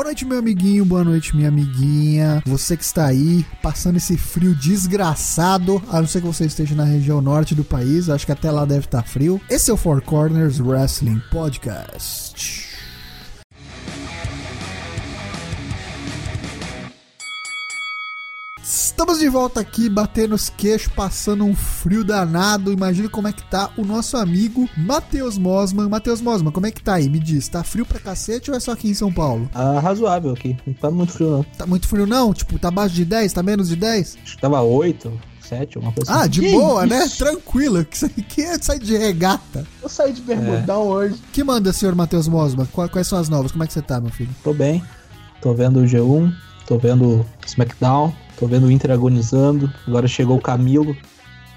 [0.00, 2.42] Boa noite, meu amiguinho, boa noite, minha amiguinha.
[2.46, 6.84] Você que está aí, passando esse frio desgraçado, a não ser que você esteja na
[6.84, 9.38] região norte do país, acho que até lá deve estar frio.
[9.50, 12.69] Esse é o Four Corners Wrestling Podcast.
[19.00, 22.70] Estamos de volta aqui, batendo os queixos, passando um frio danado.
[22.70, 25.88] Imagina como é que tá o nosso amigo Matheus Mosman.
[25.88, 27.08] Matheus Mosman, como é que tá aí?
[27.08, 29.48] Me diz, tá frio pra cacete ou é só aqui em São Paulo?
[29.54, 30.54] Ah, razoável aqui.
[30.66, 31.42] Não tá muito frio, não.
[31.42, 32.34] Tá muito frio não?
[32.34, 33.32] Tipo, tá abaixo de 10?
[33.32, 34.18] Tá menos de 10?
[34.22, 35.10] Acho que tava 8,
[35.48, 36.28] 7, uma coisa Ah, assim.
[36.28, 37.06] de Que boa, né?
[37.06, 37.16] isso?
[37.24, 37.82] Tranquilo.
[37.90, 39.66] Que que é sair de regata.
[39.82, 41.14] Eu saí de bermudão hoje.
[41.32, 42.66] Que manda, senhor Matheus Mosman?
[42.66, 43.50] Qua- Quais são as novas?
[43.50, 44.28] Como é que você tá, meu filho?
[44.44, 44.84] Tô bem.
[45.40, 46.30] Tô vendo o G1,
[46.70, 49.68] tô vendo SmackDown, tô vendo o Inter agonizando.
[49.88, 50.96] Agora chegou o Camilo,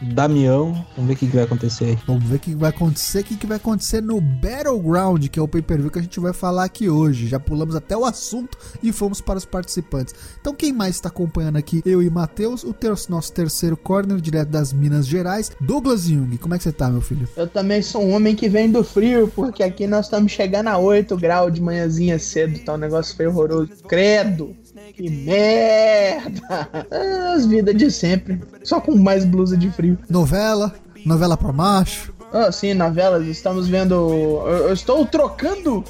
[0.02, 0.74] Damião.
[0.96, 2.00] Vamos ver o que, que vai acontecer aí.
[2.08, 5.42] Vamos ver o que vai acontecer, o que que vai acontecer no Battleground, que é
[5.42, 7.28] o pay-per-view que a gente vai falar aqui hoje.
[7.28, 10.16] Já pulamos até o assunto e fomos para os participantes.
[10.42, 11.84] Então quem mais está acompanhando aqui?
[11.86, 16.36] Eu e Matheus, o ter- nosso terceiro corner, direto das Minas Gerais, Douglas Jung.
[16.40, 17.30] Como é que você tá, meu filho?
[17.38, 20.78] Eu também sou um homem que vem do frio, porque aqui nós estamos chegando a
[20.80, 23.70] 8 graus de manhãzinha cedo, tá um negócio feio horroroso.
[23.88, 24.56] Credo!
[24.92, 26.70] Que merda!
[27.36, 28.42] As vidas de sempre.
[28.64, 29.98] Só com mais blusa de frio.
[30.10, 30.74] Novela,
[31.06, 32.14] novela pra macho.
[32.32, 33.94] Ah, sim, novelas, estamos vendo.
[33.94, 35.84] Eu, eu estou trocando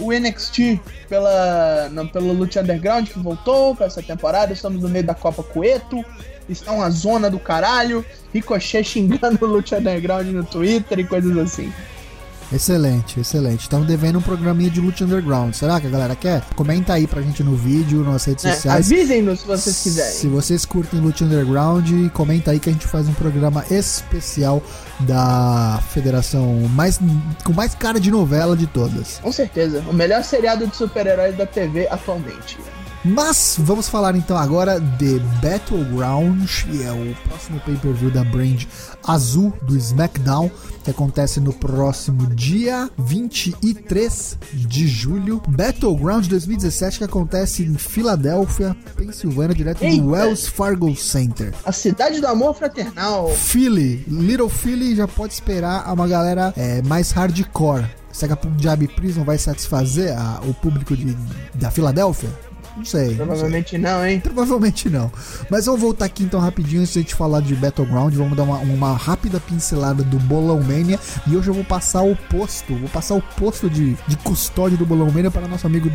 [0.00, 4.52] o NXT pela, não, pelo Lucha Underground que voltou pra essa temporada.
[4.52, 6.04] Estamos no meio da Copa Coeto.
[6.48, 8.04] Está uma zona do caralho.
[8.32, 11.72] Ricochet xingando o Lucha Underground no Twitter e coisas assim.
[12.52, 13.60] Excelente, excelente.
[13.62, 15.54] Estamos devendo um programinha de Lucha Underground.
[15.54, 16.42] Será que a galera quer?
[16.56, 18.86] Comenta aí pra gente no vídeo, nas redes É, sociais.
[18.86, 20.12] Avisem-nos se vocês quiserem.
[20.12, 24.60] Se vocês curtem Lucha Underground, comenta aí que a gente faz um programa especial
[25.00, 26.98] da federação mais
[27.44, 29.18] com mais cara de novela de todas.
[29.22, 29.82] Com certeza.
[29.88, 32.58] O melhor seriado de super-heróis da TV atualmente.
[33.02, 38.64] Mas vamos falar então agora de Battleground, que é o próximo pay-per-view da brand
[39.02, 40.50] azul do SmackDown,
[40.84, 45.42] que acontece no próximo dia 23 de julho.
[45.48, 50.02] Battleground 2017 que acontece em Filadélfia, Pensilvânia, direto Eita!
[50.02, 51.54] do Wells Fargo Center.
[51.64, 53.28] A cidade do amor fraternal.
[53.30, 57.84] Philly, Little Philly já pode esperar uma galera é, mais hardcore.
[58.12, 61.16] Será que a Punjab Prison vai satisfazer a- o público de,
[61.54, 62.28] da Filadélfia?
[62.76, 63.00] Não sei.
[63.00, 63.16] não sei.
[63.16, 64.20] Provavelmente não, hein?
[64.20, 65.10] Provavelmente não.
[65.50, 68.14] Mas vamos voltar aqui então rapidinho antes de a gente falar de Battleground.
[68.14, 70.98] Vamos dar uma, uma rápida pincelada do Bolão Mania.
[71.26, 74.86] E hoje eu vou passar o posto, vou passar o posto de, de custódia do
[74.86, 75.90] Bolão Mania para nosso amigo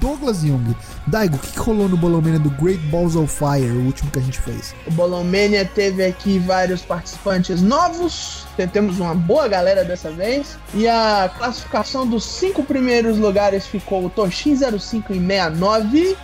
[0.00, 0.74] Douglas Young.
[1.06, 4.10] Daigo, o que, que rolou no Bolão Mania do Great Balls of Fire, o último
[4.10, 4.74] que a gente fez?
[4.86, 8.46] O Bolão Mania teve aqui vários participantes novos.
[8.66, 10.58] Temos uma boa galera dessa vez.
[10.74, 16.16] E a classificação dos cinco primeiros lugares ficou o Toshin 05 em 69.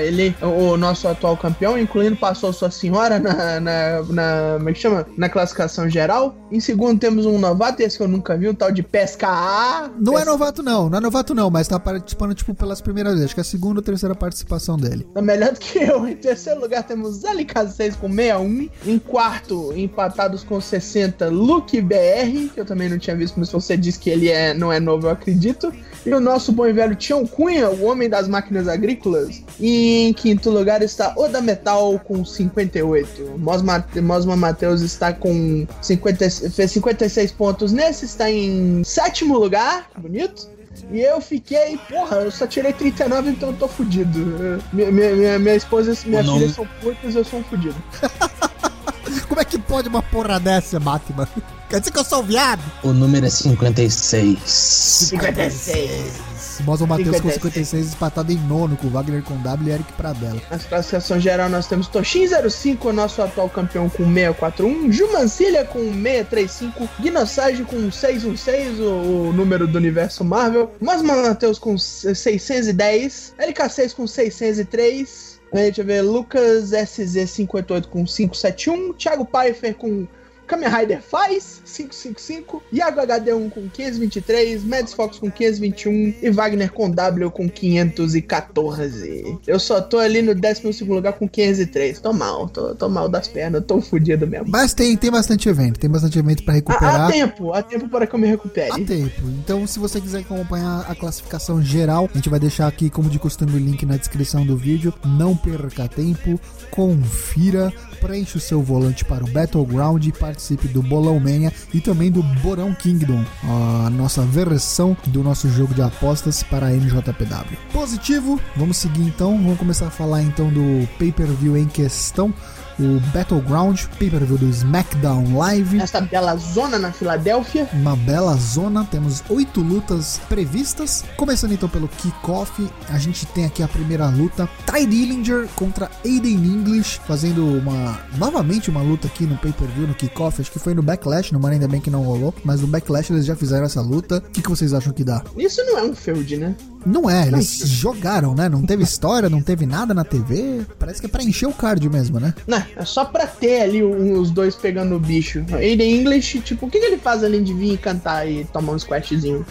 [0.00, 4.78] Ele, o nosso atual campeão, incluindo passou sua senhora na, na, na, como é que
[4.80, 5.06] chama?
[5.16, 6.34] na classificação geral.
[6.50, 9.90] Em segundo temos um novato, esse que eu nunca vi, o tal de Pesca A.
[9.98, 13.12] Não é Pesca- novato não, não é novato não, mas tá participando tipo pelas primeiras
[13.14, 13.26] vezes.
[13.26, 15.06] Acho que é a segunda ou terceira participação dele.
[15.14, 16.06] Tá melhor do que eu.
[16.08, 18.68] Em terceiro lugar temos LK6 com 61.
[18.86, 23.76] Em quarto, empatados com 60, Luke BR, que eu também não tinha visto, mas você
[23.76, 25.72] diz que ele é, não é novo, eu acredito.
[26.06, 29.42] E o nosso bom e velho Tião Cunha, o homem das máquinas agrícolas.
[29.58, 33.38] E em quinto lugar está Oda Metal com 58.
[33.38, 39.88] Mosma, Mosma Matheus está com 50, fez 56 pontos nesse, está em sétimo lugar.
[39.96, 40.54] Bonito.
[40.90, 44.60] E eu fiquei, porra, eu só tirei 39, então eu tô fudido.
[44.72, 47.76] Minha, minha, minha, minha esposa e minha filha são putas, eu sou um fudido.
[49.28, 51.28] Como é que pode uma porra dessa, Batman?
[51.68, 52.62] Quer dizer que eu sou um viado?
[52.82, 54.38] O número é 56.
[54.44, 56.33] 56.
[56.62, 57.54] Mosman Matheus com 56.
[57.64, 60.40] 56 empatado em nono, com Wagner com W e Eric Pradella.
[60.50, 66.88] Na classificação geral nós temos Toshin 05, nosso atual campeão com 641, Jumancilha com 635,
[67.00, 74.06] Guinosage com 616, o, o número do universo Marvel, Mosman Matheus com 610, LK6 com
[74.06, 80.04] 603, Aí, deixa eu ver, Lucas SZ58 com 571, Thiago Pfeiffer com
[80.46, 86.90] Kamen Rider faz 555, Iago HD1 com 523, Mads Fox com 521 e Wagner com
[86.90, 89.38] W com 514.
[89.46, 92.00] Eu só tô ali no 12 lugar com 503.
[92.00, 94.46] Tô mal, tô, tô mal das pernas, tô fudido mesmo.
[94.48, 97.10] Mas tem, tem bastante evento, tem bastante evento pra Há, há recuperar.
[97.12, 98.84] tempo, há tempo para que eu me Há recupere.
[98.84, 99.22] tempo.
[99.42, 103.18] Então, se você quiser acompanhar a classificação geral, a gente vai deixar aqui, como de
[103.18, 104.92] costume, o link na descrição do vídeo.
[105.04, 106.38] Não perca tempo,
[106.70, 111.80] confira, preencha o seu volante para o Battleground e para participe do Bolão Mania e
[111.80, 117.56] também do Borão Kingdom, a nossa versão do nosso jogo de apostas para a NJPW.
[117.72, 122.34] Positivo, vamos seguir então, vamos começar a falar então do pay-per-view em questão
[122.78, 125.80] o Battleground, pay-per-view do SmackDown Live.
[125.80, 127.68] Essa bela zona na Filadélfia.
[127.72, 131.04] Uma bela zona, temos oito lutas previstas.
[131.16, 136.34] Começando então pelo kickoff, a gente tem aqui a primeira luta: Ty Dillinger contra Aiden
[136.34, 140.40] English, fazendo uma novamente uma luta aqui no pay-per-view, no kickoff.
[140.40, 143.26] Acho que foi no Backlash, no ainda bem que não rolou, mas no Backlash eles
[143.26, 144.18] já fizeram essa luta.
[144.18, 145.22] O que, que vocês acham que dá?
[145.36, 146.56] Isso não é um feud, né?
[146.84, 148.48] Não é, eles jogaram, né?
[148.48, 150.62] Não teve história, não teve nada na TV.
[150.78, 152.34] Parece que é pra encher o card mesmo, né?
[152.46, 155.44] Não, é só pra ter ali os dois pegando o bicho.
[155.52, 158.78] Aiden English, tipo, o que, que ele faz além de vir cantar e tomar um
[158.78, 159.44] squashzinho?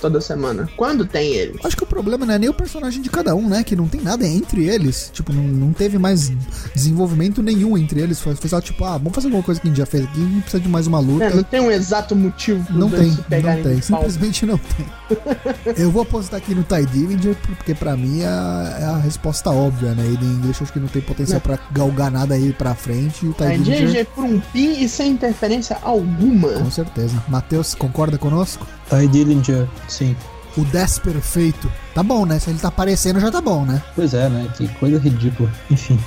[0.00, 0.68] toda semana.
[0.76, 1.60] Quando tem ele?
[1.62, 3.62] Acho que o problema não é nem o personagem de cada um, né?
[3.62, 5.10] Que não tem nada entre eles.
[5.12, 6.32] Tipo, não, não teve mais
[6.74, 8.20] desenvolvimento nenhum entre eles.
[8.20, 10.40] Foi, só tipo, ah, vamos fazer alguma coisa que a gente já fez aqui e
[10.40, 11.26] precisa de mais uma luta.
[11.26, 14.86] É, não tem um exato motivo não tem, não tem, simplesmente não tem.
[15.76, 19.94] Eu vou apostar aqui no Ty Dillinger, porque pra mim é, é a resposta óbvia,
[19.94, 20.04] né?
[20.04, 21.56] Ele em inglês acho que não tem potencial não.
[21.56, 23.26] pra galgar nada aí pra frente.
[23.26, 26.48] O Ty Dillinger por um pin e sem interferência alguma.
[26.48, 27.22] Com certeza.
[27.28, 28.66] Matheus, concorda conosco?
[28.88, 30.16] Ty Dillinger, sim.
[30.56, 31.70] O 10 perfeito.
[31.94, 32.38] Tá bom, né?
[32.38, 33.80] Se ele tá aparecendo, já tá bom, né?
[33.94, 34.48] Pois é, né?
[34.56, 35.50] Que coisa ridícula.
[35.70, 35.98] Enfim,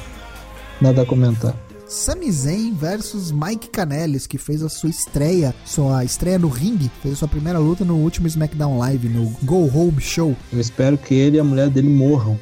[0.81, 1.53] nada a comentar.
[1.85, 7.15] Sami Zayn versus Mike Kanellis, que fez a sua estreia, sua estreia no ringue, fez
[7.15, 10.35] a sua primeira luta no último SmackDown Live, no Go Home Show.
[10.51, 12.39] Eu espero que ele e a mulher dele morram.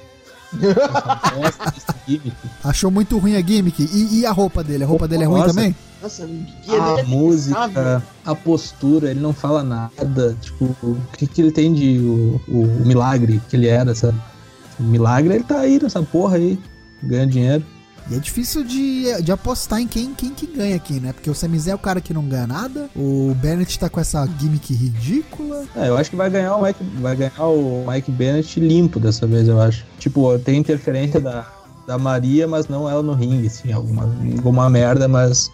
[2.64, 3.82] Achou muito ruim a gimmick.
[3.82, 4.84] E, e, a roupa dele?
[4.84, 5.76] A roupa dele é ruim também?
[6.02, 10.36] Nossa, a é música, a postura, ele não fala nada.
[10.42, 14.20] Tipo, o que, que ele tem de o, o, o milagre que ele era, sabe?
[14.80, 16.60] O milagre ele tá aí nessa porra aí,
[17.04, 17.64] ganha dinheiro.
[18.10, 21.14] E é difícil de, de apostar em quem, quem que ganha aqui, né?
[21.14, 24.00] Porque o Sami Zayn é o cara que não ganha nada, o Bennett tá com
[24.00, 25.66] essa gimmick ridícula.
[25.76, 29.26] É, eu acho que vai ganhar o Mike, vai ganhar o Mike Bennett limpo dessa
[29.28, 29.86] vez, eu acho.
[30.00, 31.48] Tipo, tem interferência da,
[31.88, 35.50] da Maria, mas não ela no ringue, assim, alguma, alguma merda, mas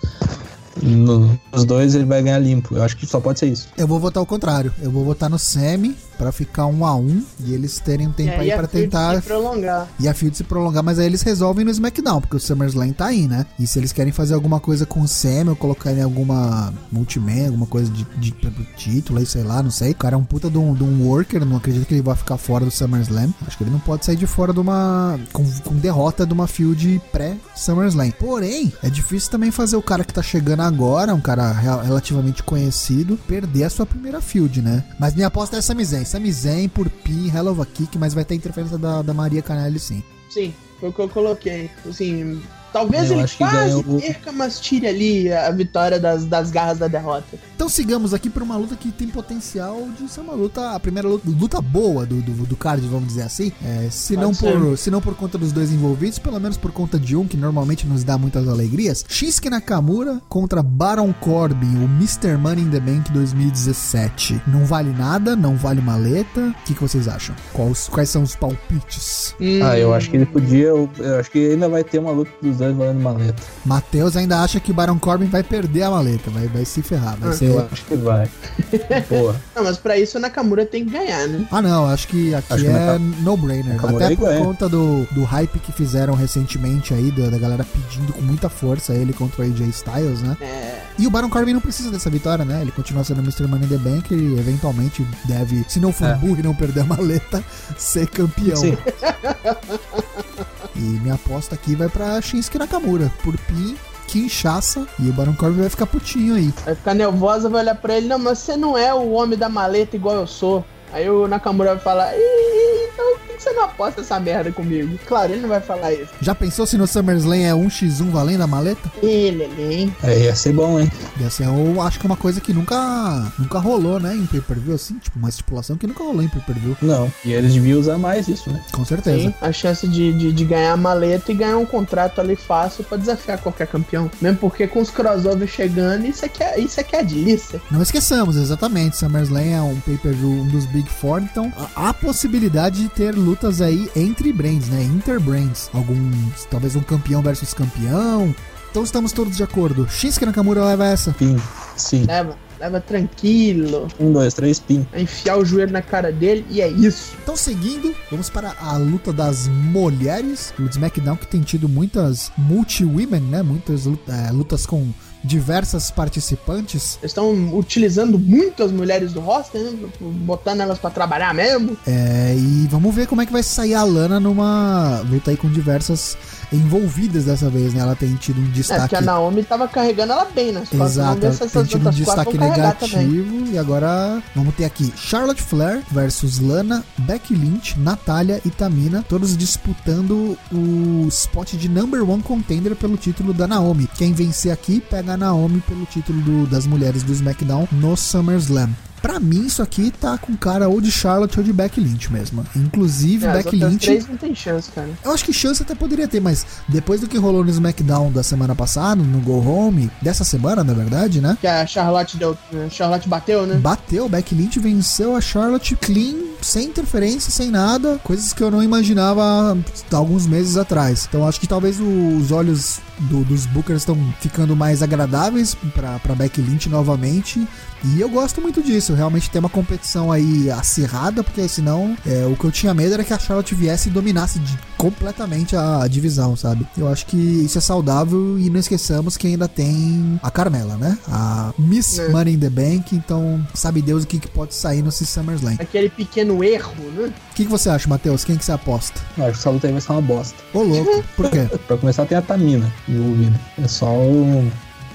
[0.81, 2.75] no, nos dois ele vai ganhar limpo.
[2.75, 3.67] Eu acho que só pode ser isso.
[3.77, 4.73] Eu vou votar o contrário.
[4.81, 8.39] Eu vou votar no Semi para ficar um a um e eles terem um tempo
[8.39, 9.87] aí para tentar se prolongar.
[9.99, 13.07] E a field se prolongar, mas aí eles resolvem no SmackDown, porque o SummerSlam tá
[13.07, 13.45] aí, né?
[13.59, 17.47] E se eles querem fazer alguma coisa com o Sam ou colocar em alguma multiman,
[17.47, 19.91] alguma coisa de, de, de título aí, sei lá, não sei.
[19.91, 22.15] O cara é um puta de um, de um worker, não acredito que ele vai
[22.15, 23.33] ficar fora do SummerSlam.
[23.45, 26.47] Acho que ele não pode sair de fora de uma com, com derrota de uma
[26.47, 28.11] field pré-SummerSlam.
[28.11, 33.17] Porém, é difícil também fazer o cara que tá chegando agora, um cara relativamente conhecido,
[33.27, 34.83] perder a sua primeira field, né?
[34.99, 36.05] Mas minha aposta é essa miséria.
[36.07, 39.41] Sami Zayn por Pin, Hell of a Kick, mas vai ter interferência da, da Maria
[39.41, 40.01] Canelli sim.
[40.29, 41.69] Sim, foi o que eu coloquei.
[41.87, 46.87] Assim, Talvez eu ele quase perca, mas tire ali a vitória das, das garras da
[46.87, 47.37] derrota.
[47.55, 51.07] Então sigamos aqui para uma luta que tem potencial de ser uma luta, a primeira
[51.07, 53.51] luta, luta boa do, do, do card, vamos dizer assim.
[53.63, 56.99] É, se, não por, se não por conta dos dois envolvidos, pelo menos por conta
[56.99, 59.03] de um que normalmente nos dá muitas alegrias.
[59.07, 62.37] Shinsuke Nakamura contra Baron Corbin, o Mr.
[62.37, 64.41] Money in the Bank 2017.
[64.47, 66.49] Não vale nada, não vale maleta.
[66.49, 67.35] O que, que vocês acham?
[67.53, 69.35] Quais, quais são os palpites?
[69.41, 69.59] Hum.
[69.63, 70.67] Ah, eu acho que ele podia.
[70.67, 73.41] Eu, eu acho que ainda vai ter uma luta dos dois valendo maleta.
[73.65, 77.17] Matheus ainda acha que o Baron Corbin vai perder a maleta, vai, vai se ferrar.
[77.17, 77.45] Vai ah, ser...
[77.45, 78.29] Eu acho que vai.
[79.09, 79.35] Boa.
[79.55, 81.47] Não, mas pra isso o Nakamura tem que ganhar, né?
[81.51, 83.83] Ah, não, acho que aqui acho é no-brainer.
[83.83, 84.43] Até por ganha.
[84.43, 88.93] conta do, do hype que fizeram recentemente aí, da, da galera pedindo com muita força
[88.93, 90.37] ele contra o AJ Styles, né?
[90.41, 90.81] É.
[90.97, 92.61] E o Baron Corbin não precisa dessa vitória, né?
[92.61, 93.47] Ele continua sendo Mr.
[93.47, 96.15] Money in the Bank e eventualmente deve, se não for é.
[96.15, 97.43] burro e não perder a maleta,
[97.77, 98.55] ser campeão.
[98.55, 98.77] Sim.
[100.77, 103.75] E minha aposta aqui vai pra Shinsuke Nakamura, por Pin
[104.07, 106.53] Kinshasa e o Baron Corbin vai ficar putinho aí.
[106.63, 109.49] Vai ficar nervosa, vai olhar pra ele, não, mas você não é o homem da
[109.49, 110.63] maleta igual eu sou.
[110.91, 114.97] Aí o Nakamura vai falar, então por que você não aposta essa merda comigo?
[115.05, 116.11] Claro, ele não vai falar isso.
[116.21, 118.91] Já pensou se no SummerSlam é 1x1 valendo a maleta?
[119.01, 119.95] Ele, ele, hein?
[120.03, 120.91] É, ia ser bom, hein?
[121.19, 124.75] Ia ser, eu acho que é uma coisa que nunca, nunca rolou, né, em pay-per-view,
[124.75, 126.77] assim, tipo, uma estipulação que nunca rolou em pay-per-view.
[126.81, 128.61] Não, e eles deviam usar mais isso, né?
[128.71, 129.19] Com certeza.
[129.19, 132.83] Sim, a chance de, de, de, ganhar a maleta e ganhar um contrato ali fácil
[132.83, 134.09] pra desafiar qualquer campeão.
[134.21, 137.61] Mesmo porque com os crossovers chegando, isso aqui é, isso aqui é delícia.
[137.69, 142.89] Não esqueçamos, exatamente, SummerSlam é um pay-per-view, um dos Big Four, então há possibilidade de
[142.89, 144.83] ter lutas aí entre brands, né?
[144.83, 145.71] Interbrands.
[145.73, 148.33] Alguns, talvez um campeão versus campeão.
[148.69, 149.89] Então estamos todos de acordo.
[149.89, 151.15] Shinsuke Nakamura leva essa?
[151.17, 151.35] Sim,
[151.75, 152.05] sim.
[152.05, 152.37] Leva.
[152.59, 153.87] Leva tranquilo.
[153.99, 154.85] Um, dois, três, pin.
[154.91, 157.15] Vai enfiar o joelho na cara dele e é isso.
[157.21, 160.53] Então, seguindo, vamos para a luta das mulheres.
[160.59, 163.43] O SmackDown que tem tido muitas multi-women, né?
[163.43, 164.91] Muitas é, lutas com
[165.23, 166.97] diversas participantes.
[167.01, 169.89] Estão utilizando muito as mulheres do roster, né?
[169.99, 171.77] Botando elas pra trabalhar mesmo.
[171.85, 175.49] É, e vamos ver como é que vai sair a Lana numa luta aí com
[175.49, 176.17] diversas
[176.51, 177.81] envolvidas dessa vez, né?
[177.81, 178.81] Ela tem tido um É, destaque.
[178.81, 180.91] porque a Naomi tava carregando ela bem nas costas.
[180.91, 183.45] Exato, se tem tido um destaque negativo.
[183.51, 189.35] E agora vamos ter aqui Charlotte Flair versus Lana, Becky Lynch, Natália e Tamina, todos
[189.37, 193.87] disputando o spot de number one contender pelo título da Naomi.
[193.97, 198.69] Quem vencer aqui pega a Naomi pelo título do- das mulheres do SmackDown no SummerSlam.
[199.07, 202.45] Pra mim, isso aqui tá com cara ou de Charlotte ou de Becky Lynch mesmo.
[202.53, 203.85] Inclusive, É, outras Lynch.
[203.85, 204.89] três não tem chance, cara.
[205.01, 208.21] Eu acho que chance até poderia ter, mas depois do que rolou no SmackDown da
[208.21, 211.37] semana passada, no Go Home, dessa semana, na verdade, né?
[211.39, 212.37] Que a Charlotte deu.
[212.65, 213.55] A Charlotte bateu, né?
[213.55, 216.15] Bateu, Becky Lynch venceu a Charlotte clean,
[216.47, 219.57] sem interferência, sem nada, coisas que eu não imaginava
[219.91, 221.05] alguns meses atrás.
[221.07, 226.15] Então acho que talvez os olhos do- dos Bookers estão ficando mais agradáveis pra, pra
[226.15, 227.45] Becky Lynch novamente.
[227.83, 232.35] E eu gosto muito disso, realmente tem uma competição aí acirrada, porque senão é, o
[232.35, 235.87] que eu tinha medo era que a Charlotte viesse e dominasse de- completamente a, a
[235.87, 236.65] divisão, sabe?
[236.77, 240.97] Eu acho que isso é saudável e não esqueçamos que ainda tem a Carmela, né?
[241.07, 242.09] A Miss É.
[242.09, 245.55] Money in the Bank, então sabe Deus o que, que pode sair nesse SummerSlam.
[245.59, 247.07] Aquele pequeno erro, né?
[247.31, 248.23] O que, que você acha, Matheus?
[248.23, 248.99] Quem que você aposta?
[249.17, 250.35] Eu acho que essa luta aí vai ser uma bosta.
[250.53, 251.47] Ô louco, por quê?
[251.67, 253.39] Pra começar, tem a Tamina envolvida.
[253.63, 254.51] É só o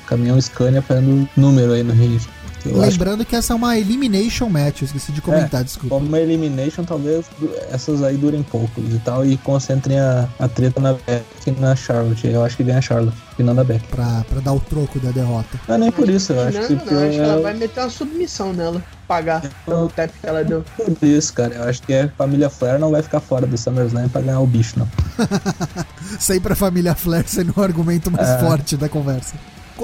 [0.07, 2.21] caminhão Scania fazendo número aí no ringue.
[2.69, 5.95] Eu acho que Lembrando que essa é uma Elimination Match, eu esqueci de comentar, desculpa.
[5.97, 7.26] como uma Elimination, talvez
[7.71, 11.75] essas aí durem pouco e tal, e concentrem a, a treta na Beck e na
[11.75, 12.26] Charlotte.
[12.26, 13.83] Eu acho que ganha a Charlotte, e não da Beck.
[13.88, 15.59] Pra, pra dar o troco da derrota.
[15.69, 17.54] Não é nem por isso, eu acho não, que não, acho que ela é vai
[17.54, 18.83] meter uma submissão nela.
[19.09, 20.64] Pagar o tap que ela deu.
[20.76, 21.54] por isso, cara.
[21.54, 24.47] Eu acho que a família Flair não vai ficar fora do SummerSlam pra ganhar o
[24.47, 24.88] bicho, não.
[26.19, 28.38] Sair pra família Flair sendo o argumento mais É.
[28.38, 29.35] forte da conversa.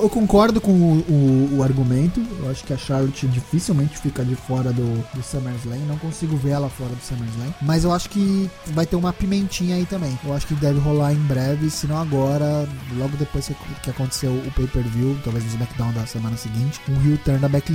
[0.02, 2.25] Eu concordo com o, o- o argumento.
[2.40, 5.78] Eu acho que a Charlotte dificilmente fica de fora do, do SummerSlam.
[5.87, 7.52] Não consigo ver ela fora do SummerSlam.
[7.62, 10.19] Mas eu acho que vai ter uma pimentinha aí também.
[10.25, 14.31] Eu acho que deve rolar em breve, se não agora, logo depois que, que aconteceu
[14.33, 17.73] o pay-per-view, talvez no SmackDown da semana seguinte, um heel turn da Becky.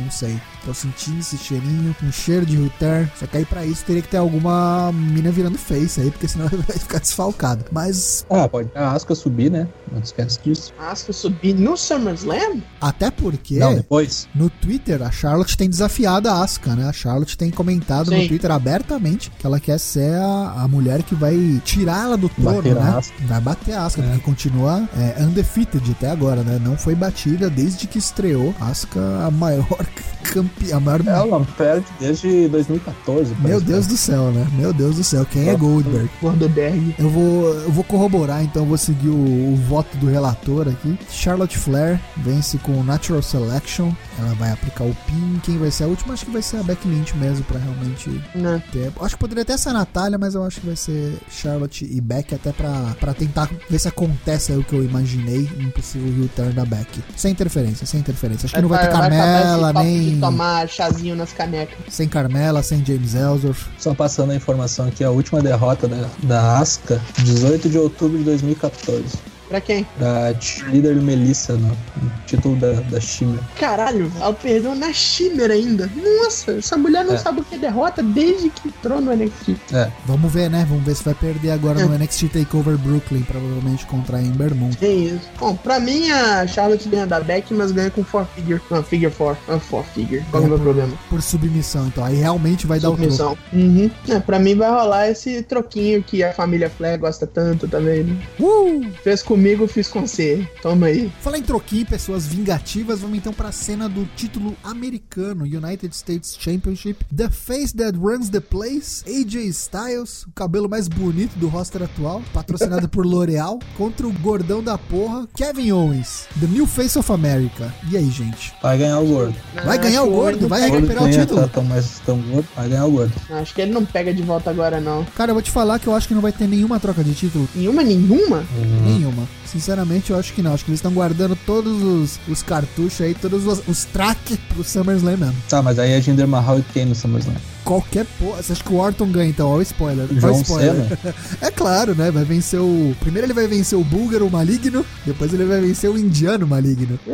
[0.00, 0.38] Não sei.
[0.64, 3.10] Tô sentindo esse cheirinho, um cheiro de heel turn.
[3.18, 6.48] Só que aí pra isso teria que ter alguma mina virando face aí, porque senão
[6.68, 7.64] vai ficar desfalcado.
[7.72, 9.66] Mas Ah, pode a Asuka subir, né?
[9.92, 10.72] Não esquece disso.
[10.78, 12.60] Asuka subir no SummerSlam?
[12.80, 13.58] até porque.
[13.58, 14.28] Não, depois.
[14.34, 16.88] No Twitter, a Charlotte tem desafiado a Asuka, né?
[16.88, 18.28] A Charlotte tem comentado no Sim.
[18.28, 22.56] Twitter abertamente que ela quer ser a, a mulher que vai tirar ela do trono,
[22.56, 22.94] Bater né?
[22.96, 23.16] Asuka.
[23.26, 24.06] Vai bater a Asuka, É.
[24.08, 26.58] porque continua é, undefeated até agora, né?
[26.62, 28.54] Não foi batida desde que estreou.
[28.60, 29.86] Asuka, a maior
[30.24, 31.06] campeã, a maior...
[31.06, 33.34] Ela não perde desde 2014.
[33.40, 33.60] Meu.
[33.60, 34.46] Deus do céu, né?
[34.56, 36.08] Meu Deus do céu, quem é Goldberg?
[36.20, 36.94] Gordoberg.
[36.98, 39.12] Eu vou, eu vou corroborar, então eu vou seguir o,
[39.52, 40.98] o voto do relator aqui.
[41.10, 43.92] Charlotte Flair vence com o Natural Selection.
[44.18, 45.40] Ela vai aplicar o pin.
[45.42, 46.14] Quem vai ser a última?
[46.14, 48.62] Acho que vai ser a Becky Lynch mesmo, pra realmente Né?
[48.72, 48.92] ter.
[49.00, 52.00] Acho que poderia até ser a Natália, mas eu acho que vai ser Charlotte e
[52.00, 55.48] Becky, até pra, pra tentar ver se acontece aí o que eu imaginei.
[55.58, 57.02] Um possível return da Becky.
[57.16, 58.46] Sem interferência, sem interferência.
[58.46, 60.20] Acho que não vai ter Carmela, papo nem.
[60.20, 61.76] Tomar chazinho nas canecas.
[61.88, 63.66] Sem Carmela, sem James Ellsworth.
[63.78, 68.24] Só passando a informação aqui, a última derrota da, da Asuka, 18 de outubro de
[68.24, 69.02] 2014.
[69.52, 69.86] Pra quem?
[70.00, 70.34] Da
[70.70, 73.38] líder Melissa, no, no título da, da Shimmer.
[73.60, 75.90] Caralho, ela perdeu na Shimmer ainda.
[75.94, 77.18] Nossa, essa mulher não É.
[77.18, 79.56] sabe o que é derrota desde que entrou no NXT.
[79.74, 80.64] É, Vamos ver, né?
[80.66, 81.84] Vamos ver se vai perder agora É.
[81.84, 84.70] no NXT Takeover Brooklyn, provavelmente contra a Ember Moon.
[84.80, 85.28] É isso.
[85.38, 88.62] Bom, pra mim a Charlotte ganha da Beck, mas ganha com 4 figure.
[88.70, 89.52] Não, figure 4.
[89.52, 90.24] Não, 4 figure.
[90.30, 90.94] Qual é o meu problema?
[91.10, 92.02] Por submissão, então.
[92.02, 93.12] Aí realmente vai dar o troco.
[93.12, 93.38] Submissão.
[93.52, 93.90] Uhum.
[94.08, 98.04] É, pra mim vai rolar esse troquinho que a família Flair gosta tanto também.
[98.04, 98.16] Né?
[98.40, 98.86] Uh!
[99.04, 100.46] Fez comigo, fiz com você.
[100.60, 101.12] Toma aí.
[101.20, 107.04] Falar em troquinho, pessoas vingativas, vamos então pra cena do título americano, United States Championship.
[107.14, 112.22] The Face That Runs the Place, AJ Styles, o cabelo mais bonito do roster atual,
[112.32, 117.72] patrocinado por L'Oreal, contra o gordão da porra, Kevin Owens, The New Face of America.
[117.90, 118.52] E aí, gente?
[118.62, 119.34] vai ganhar o gordo.
[119.64, 120.48] Vai ganhar Acho o gordo?
[120.48, 121.40] Vai recuperar o título?
[121.40, 123.12] Tá tão mais tão gordo, vai ganhar o gordo.
[123.30, 125.04] Acho que ele não pega de volta agora, não.
[125.16, 127.14] Cara, eu vou te falar que eu acho que não vai ter nenhuma troca de
[127.14, 127.48] título.
[127.54, 128.38] Nenhuma, nenhuma?
[128.56, 128.82] Uhum.
[128.84, 129.28] Nenhuma.
[129.44, 130.54] Sinceramente, eu acho que não.
[130.54, 134.64] Acho que eles estão guardando todos os, os cartuchos aí, todos os, os track pro
[134.64, 135.36] SummerSlam mesmo.
[135.48, 137.36] Tá, mas aí é Jinder Mahal e quem no SummerSlam?
[137.64, 138.42] Qualquer porra.
[138.42, 139.48] Você acha que o Orton ganha então?
[139.48, 140.06] Olha o spoiler.
[140.08, 140.74] Olha o João spoiler.
[140.74, 141.14] Cena?
[141.40, 142.10] É claro, né?
[142.10, 142.94] Vai vencer o.
[143.00, 146.98] Primeiro ele vai vencer o búlgaro maligno, depois ele vai vencer o indiano maligno.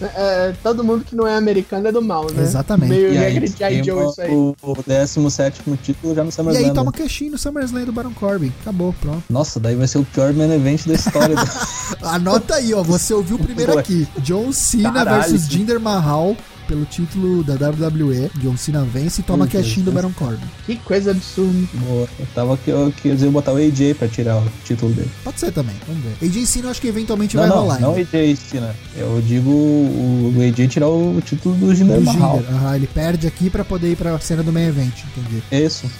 [0.00, 2.42] É, todo mundo que não é americano é do mal, né?
[2.42, 2.90] Exatamente.
[2.90, 3.84] Meio E aí, regra de G.I.
[3.84, 4.30] Joe isso aí.
[4.30, 6.68] o, o 17 título já no E SummerSlam.
[6.68, 6.98] aí toma né?
[6.98, 8.52] caixinha no SummerSlam do Baron Corbin.
[8.62, 9.22] Acabou, pronto.
[9.28, 11.34] Nossa, daí vai ser o pior main event da história.
[11.36, 11.48] do-
[12.06, 12.82] Anota aí, ó.
[12.82, 14.06] Você ouviu primeiro aqui.
[14.18, 16.36] John Cena Caralho, versus Jinder Mahal
[16.68, 18.30] pelo título da WWE.
[18.36, 19.92] John Cena vence e toma Deus, caixinha do.
[19.92, 20.46] Baron Corbin.
[20.66, 21.66] Que coisa absurda.
[21.74, 22.06] Boa.
[22.20, 25.10] Eu tava que eu queria botar o AJ pra tirar o título dele.
[25.24, 26.26] Pode ser também, vamos ver.
[26.26, 27.80] AJ Cena eu acho que eventualmente Não, vai não, rolar.
[27.80, 28.08] não o ainda.
[28.18, 28.76] AJ Cena.
[28.96, 32.42] Eu digo o, o AJ tirar o título do Jinder Do Mahal.
[32.76, 35.42] Ele perde aqui pra poder ir pra cena do main event, entendi.
[35.50, 35.90] Isso.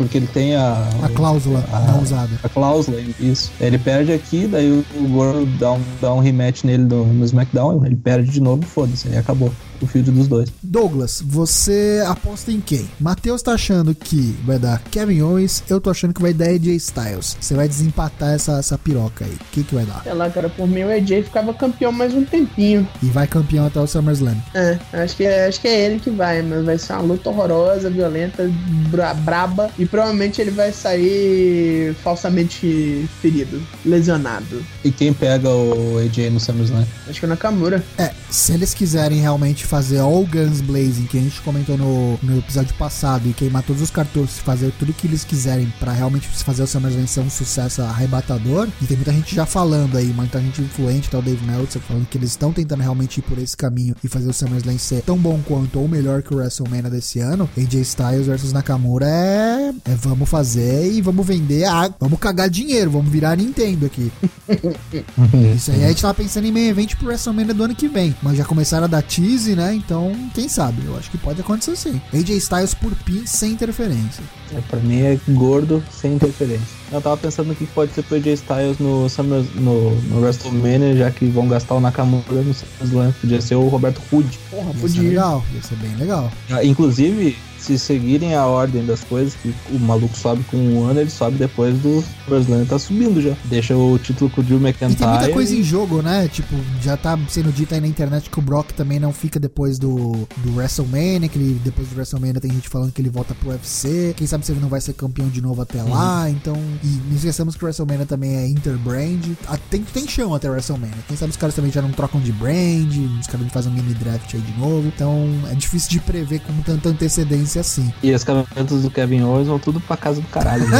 [0.00, 0.88] Porque ele tem a.
[1.02, 1.80] A cláusula Ah.
[1.92, 2.30] não usada.
[2.42, 3.50] A cláusula, isso.
[3.60, 7.24] Ele perde aqui, daí o o Goro dá um, dá um rematch nele no, no
[7.24, 10.50] SmackDown, ele perde de novo, foda-se, aí acabou o field dos dois.
[10.62, 12.88] Douglas, você aposta em quem?
[13.00, 16.66] Matheus tá achando que vai dar Kevin Owens, eu tô achando que vai dar AJ
[16.76, 17.36] Styles.
[17.40, 19.32] Você vai desempatar essa, essa piroca aí.
[19.32, 20.02] O que, que vai dar?
[20.02, 22.86] Sei lá, cara, por mim o AJ ficava campeão mais um tempinho.
[23.02, 24.36] E vai campeão até o SummerSlam.
[24.54, 27.30] É, acho que, é- acho que é ele que vai, mas vai ser uma luta
[27.30, 28.50] horrorosa, violenta,
[28.90, 29.70] bra- braba.
[29.78, 34.64] E provavelmente ele vai sair falsamente ferido, lesionado.
[34.84, 36.86] E quem pega o AJ no SummerSlam?
[37.08, 37.84] Acho que é o Nakamura.
[37.98, 42.38] É, se eles quiserem realmente fazer All Guns Blazing, que a gente comentou no, no
[42.38, 46.62] episódio passado, e queimar todos os cartuchos, fazer tudo que eles quiserem pra realmente fazer
[46.62, 50.62] o SummerSlam ser um sucesso arrebatador, e tem muita gente já falando aí, muita gente
[50.62, 53.96] influente, tá o Dave Meltzer falando que eles estão tentando realmente ir por esse caminho
[54.02, 57.48] e fazer o SummerSlam ser tão bom quanto ou melhor que o WrestleMania desse ano,
[57.56, 62.90] AJ Styles versus Nakamura é, é vamos fazer e vamos vender, a, vamos cagar dinheiro,
[62.90, 64.10] vamos virar Nintendo aqui.
[65.54, 68.14] Isso aí a gente tava pensando em main event pro WrestleMania do ano que vem.
[68.22, 69.74] Mas já começaram a dar tease, né?
[69.74, 70.82] Então, quem sabe?
[70.84, 72.00] Eu acho que pode acontecer sim.
[72.12, 74.22] AJ Styles por pin sem interferência.
[74.54, 76.80] É, pra mim é gordo sem interferência.
[76.92, 80.96] Eu tava pensando no que pode ser pro AJ Styles no, Summer, no, no WrestleMania,
[80.96, 83.12] já que vão gastar o Nakamura no SummerSlam.
[83.20, 84.38] Podia ser o Roberto Hood.
[84.50, 85.02] Porra, Ia ser podia.
[85.02, 86.32] legal, ia ser bem legal.
[86.50, 91.00] Ah, Inclusive, se seguirem a ordem das coisas, que o maluco sobe com um ano,
[91.00, 92.64] ele sobe depois do SummerSlam.
[92.64, 93.34] Tá subindo já.
[93.44, 94.96] Deixa o título com o Drew E McIntyre.
[94.96, 96.28] tem muita coisa em jogo, né?
[96.28, 99.78] Tipo, já tá sendo dito aí na internet que o Brock também não fica depois
[99.78, 103.50] do, do WrestleMania, que ele, depois do WrestleMania tem gente falando que ele volta pro
[103.50, 104.14] UFC.
[104.16, 106.28] Quem sabe se ele não vai ser campeão de novo até lá.
[106.30, 109.20] Então, e não esqueçamos que o WrestleMania também é interbrand.
[109.46, 110.94] Ah, Tem, tem chão até o WrestleMania.
[111.08, 113.74] Quem sabe os caras também já não trocam de brand, os caras não fazem um
[113.74, 114.86] mini draft aí de novo.
[114.88, 117.92] Então, é difícil de prever com tanta antecedência assim.
[118.02, 120.68] E as camisetas do Kevin Owens vão tudo pra casa do caralho.
[120.68, 120.78] Né?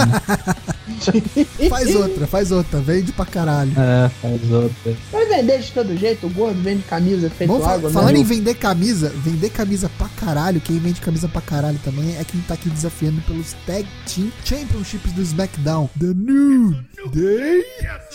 [1.69, 3.73] Faz outra, faz outra, vende pra caralho.
[3.77, 4.97] é, faz outra.
[5.11, 8.21] Vai vender de todo jeito, o gordo vende camisa feito fa- água, falando né?
[8.21, 12.41] em vender camisa, vender camisa pra caralho, quem vende camisa pra caralho também é quem
[12.43, 15.89] tá aqui desafiando pelos Tag Team Championships do SmackDown.
[15.99, 16.75] The New
[17.15, 17.65] Day.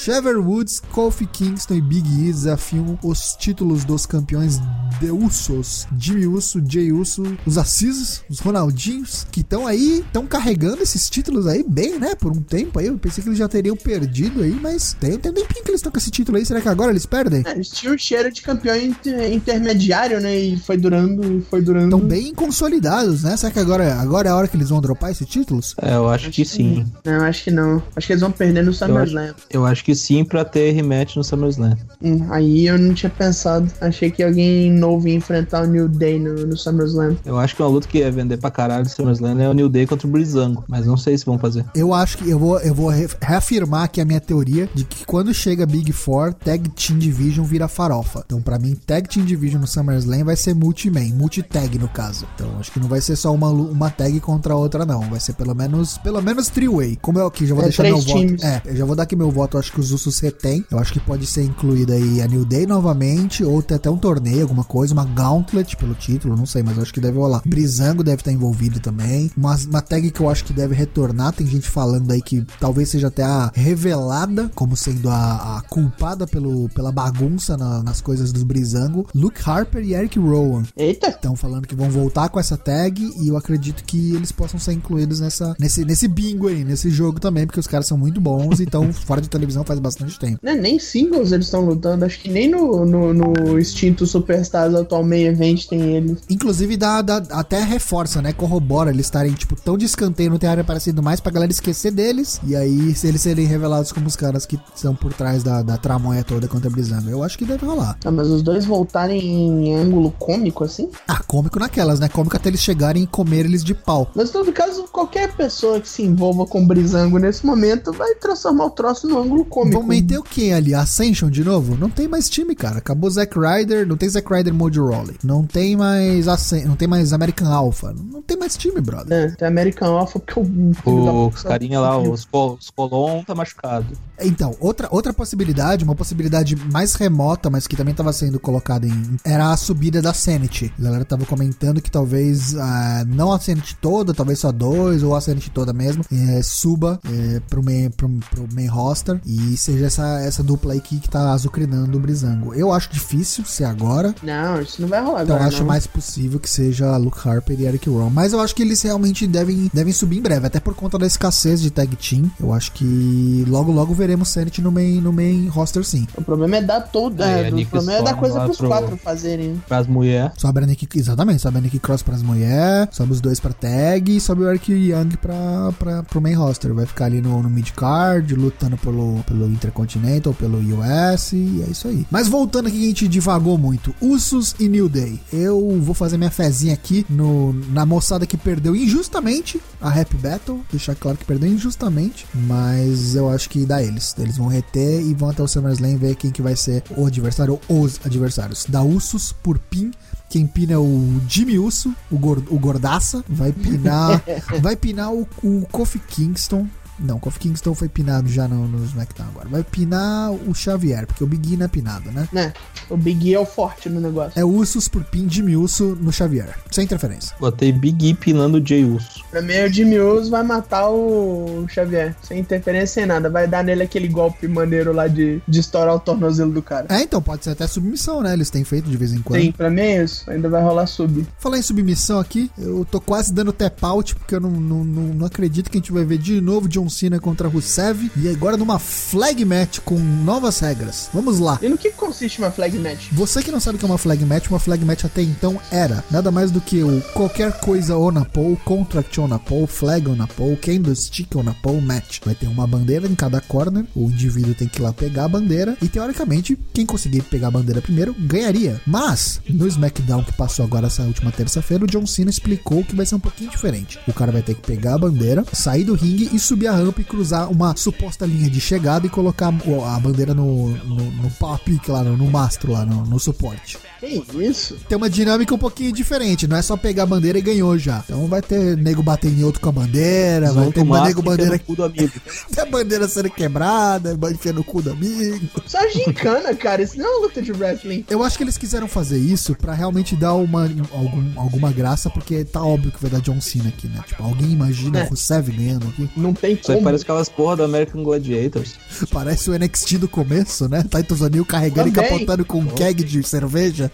[0.03, 4.59] Trevor Woods, Kofi Kingston e Big E desafiam os títulos dos campeões
[4.99, 10.81] The Usos, Jimmy Uso, Jay Uso, os Assis, os Ronaldinhos, que estão aí, estão carregando
[10.83, 12.15] esses títulos aí bem, né?
[12.15, 12.87] Por um tempo aí.
[12.87, 15.79] Eu pensei que eles já teriam perdido aí, mas tem, tem um tempinho que eles
[15.79, 16.45] estão com esse título aí.
[16.45, 17.43] Será que agora eles perdem?
[17.45, 20.35] É, Eles tinham o cheiro de campeão inter- intermediário, né?
[20.37, 21.85] E foi durando, foi durando.
[21.95, 23.35] Estão bem consolidados, né?
[23.37, 25.75] Será que agora, agora é a hora que eles vão dropar esses títulos?
[25.81, 26.85] É, eu acho que sim.
[27.03, 27.81] Não, acho que não.
[27.95, 29.33] Acho que eles vão perder no SummerSlam.
[29.49, 31.75] Eu acho que sim pra ter rematch no SummerSlam.
[32.01, 33.71] Hum, aí eu não tinha pensado.
[33.81, 37.15] Achei que alguém novo ia enfrentar o New Day no, no SummerSlam.
[37.25, 39.69] Eu acho que uma luta que ia vender pra caralho no SummerSlam é o New
[39.69, 40.63] Day contra o Breezango.
[40.67, 41.65] Mas não sei se vão fazer.
[41.75, 45.05] Eu acho que eu vou, eu vou re- reafirmar aqui a minha teoria de que
[45.05, 48.23] quando chega Big Four, Tag Team Division vira farofa.
[48.25, 52.25] Então, pra mim, Tag Team Division no SummerSlam vai ser multi-man, multi-tag no caso.
[52.35, 55.01] Então, acho que não vai ser só uma, uma tag contra a outra, não.
[55.09, 56.97] Vai ser pelo menos, pelo menos three-way.
[57.01, 58.41] Como eu aqui já vou É, deixar meu times.
[58.41, 58.45] voto.
[58.45, 59.55] É, eu já vou dar aqui meu voto.
[59.57, 60.63] Eu acho que os Usos retém.
[60.71, 63.97] Eu acho que pode ser incluída aí a New Day novamente, ou ter até um
[63.97, 67.41] torneio, alguma coisa, uma Gauntlet pelo título, não sei, mas eu acho que deve rolar.
[67.45, 69.31] Brizango deve estar envolvido também.
[69.37, 71.33] Uma, uma tag que eu acho que deve retornar.
[71.33, 76.25] Tem gente falando aí que talvez seja até a revelada como sendo a, a culpada
[76.25, 79.07] pelo, pela bagunça na- nas coisas dos Brizango.
[79.13, 80.63] Luke Harper e Eric Rowan.
[80.75, 81.09] Eita!
[81.09, 84.73] Estão falando que vão voltar com essa tag e eu acredito que eles possam ser
[84.73, 88.59] incluídos nessa, nesse, nesse bingo aí, nesse jogo também, porque os caras são muito bons
[88.59, 90.39] e estão fora de televisão faz bastante tempo.
[90.41, 92.05] Né, nem singles eles estão lutando.
[92.05, 96.19] Acho que nem no, no, no extinto Superstars atual main event tem eles.
[96.29, 98.33] Inclusive, dá, dá- até reforça, né?
[98.33, 101.91] Corrobora eles estarem, tipo, tão de escanteio, não ter área aparecendo mais pra galera esquecer
[101.91, 102.39] deles.
[102.43, 105.77] E aí, se eles serem revelados como os caras que são por trás da, da
[105.77, 107.09] tramonha toda contra Breezango.
[107.09, 107.97] Eu acho que deve rolar.
[108.03, 110.89] Ah, mas os dois voltarem em ângulo cômico, assim?
[111.07, 112.09] Ah, cômico naquelas, né?
[112.09, 114.11] Cômico até eles chegarem e comer eles de pau.
[114.15, 118.71] Mas, todo caso, qualquer pessoa que se envolva com Brizango nesse momento vai transformar o
[118.71, 119.79] troço no ângulo cômico.
[119.79, 120.73] Vão meter o que ali?
[120.73, 121.77] Ascension de novo?
[121.77, 122.77] Não tem mais time, cara.
[122.77, 125.17] Acabou Zack Ryder, não tem Zack Ryder Mode Raleigh.
[125.23, 127.94] Não tem mais Ascen não tem mais American Alpha.
[128.03, 129.31] Não tem mais time, brother.
[129.31, 130.45] É, tem American Alpha porque o.
[130.73, 133.85] filho da carinha lá, os, col os Colon tá machucado.
[134.19, 139.17] Então, outra, outra possibilidade, uma possibilidade mais remota, mas que também estava sendo colocada em.
[139.23, 140.73] era a subida da Sanity.
[140.79, 145.15] A galera tava comentando que talvez ah, não a Sanity toda, talvez só dois, ou
[145.15, 149.85] a Sanity toda mesmo, eh, suba eh, pro, main, pro, pro main roster e seja
[149.85, 152.53] essa, essa dupla aí que, que tá azucrinando o Brizango.
[152.53, 154.13] Eu acho difícil ser agora.
[154.23, 155.49] Não, isso não vai rolar Então eu agora.
[155.49, 155.67] acho não.
[155.67, 159.69] mais possível que seja Luke Harper e Eric Mas eu acho que eles realmente devem,
[159.73, 162.29] devem subir em breve, até por conta da escassez de tag team.
[162.39, 166.07] Eu acho que logo logo veremos Sanity no main, no main roster sim.
[166.15, 167.21] O problema é dar todo.
[167.23, 169.61] É, É, o problema é dar coisa pros pro- quatro fazerem.
[169.67, 170.31] Pras mulheres.
[170.37, 174.15] Sobe a Nick, exatamente, sobe a Nick Cross pras mulheres, sobe os dois pra tag
[174.15, 176.73] e sobe o Eric Young pra, pra, pro main roster.
[176.73, 181.71] Vai ficar ali no, no mid card, lutando pelo, pelo Intercontinental, pelo US, e é
[181.71, 182.05] isso aí.
[182.09, 185.19] Mas voltando aqui, que a gente divagou muito: Usos e New Day.
[185.31, 190.61] Eu vou fazer minha fezinha aqui no, na moçada que perdeu injustamente a Rap Battle.
[190.71, 194.15] Deixar claro que perdeu injustamente, mas eu acho que dá eles.
[194.17, 197.59] Eles vão reter e vão até o SummerSlam ver quem que vai ser o adversário
[197.67, 198.65] ou os adversários.
[198.67, 199.91] Da Usos por pin.
[200.29, 203.23] Quem pina é o Jimmy Uso, o, gor- o gordaça.
[203.27, 204.23] Vai pinar,
[204.61, 206.65] vai pinar o, o Kofi Kingston.
[206.99, 209.49] Não, o Kofi Kingston foi pinado já no, no SmackDown agora.
[209.49, 212.27] Vai pinar o Xavier, porque o Big E não é pinado, né?
[212.31, 212.53] Né?
[212.89, 214.39] O Big E é o forte no negócio.
[214.39, 216.55] É Usos por pin Jimmy Uso no Xavier.
[216.71, 217.35] Sem interferência.
[217.39, 219.23] Botei Big E pinando o Jay Uso.
[219.29, 222.15] Pra mim, o Jimmy Uso vai matar o Xavier.
[222.21, 223.29] Sem interferência, sem nada.
[223.29, 226.87] Vai dar nele aquele golpe maneiro lá de, de estourar o tornozelo do cara.
[226.89, 228.33] É, então pode ser até submissão, né?
[228.33, 229.41] Eles têm feito de vez em quando.
[229.41, 230.29] Sim, pra mim é isso.
[230.29, 231.25] Ainda vai rolar sub.
[231.39, 235.03] Falar em submissão aqui, eu tô quase dando tap out, porque eu não, não, não,
[235.13, 238.11] não acredito que a gente vai ver de novo John Cena contra Rusev.
[238.15, 241.09] E agora numa flag match com novas regras.
[241.13, 241.59] Vamos lá.
[241.61, 243.07] E no que consiste uma flag match?
[243.11, 245.59] Você que não sabe o que é uma flag match, uma flag match até então
[245.71, 249.67] era nada mais do que o qualquer coisa on a pole, contract on a pole,
[249.67, 252.19] flag on a pole, candlestick on a pole match.
[252.23, 255.29] Vai ter uma bandeira em cada corner, o indivíduo tem que ir lá pegar a
[255.29, 258.81] bandeira e teoricamente quem conseguir pegar a bandeira primeiro ganharia.
[258.85, 263.05] Mas no SmackDown que passou agora essa última terça-feira, o John Cena explicou que vai
[263.05, 263.99] ser um pouquinho diferente.
[264.07, 267.01] O cara vai ter que pegar a bandeira, sair do ringue e subir a rampa
[267.01, 271.59] e cruzar uma suposta linha de chegada e colocar a bandeira no, no, no power
[271.59, 273.77] pick lá, no, no mastro lá, no, no suporte.
[273.99, 274.75] Que isso?
[274.89, 278.03] Tem uma dinâmica um pouquinho diferente, não é só pegar a bandeira e ganhou já.
[278.05, 281.75] Então vai ter nego batendo em outro com a bandeira, vai ter nego bandeira, cu
[281.75, 282.11] do amigo.
[282.53, 285.47] ter bandeira sendo quebrada, vai enfiar no cu do amigo.
[285.65, 286.81] Só gincana, cara.
[286.81, 288.05] Isso não é uma luta de wrestling.
[288.09, 292.43] Eu acho que eles quiseram fazer isso pra realmente dar uma, algum- alguma graça, porque
[292.43, 294.01] tá óbvio que vai dar John Cena aqui, né?
[294.07, 295.03] Tipo, alguém imagina É.
[295.05, 296.09] o Rusev ganhando aqui.
[296.17, 296.83] Não tem Isso como.
[296.83, 298.73] parece aquelas porra do American Gladiators.
[299.11, 300.83] Parece o NXT do começo, né?
[300.83, 302.09] Titus O'Neil carregando Também.
[302.09, 303.84] e capotando com um keg de cerveja.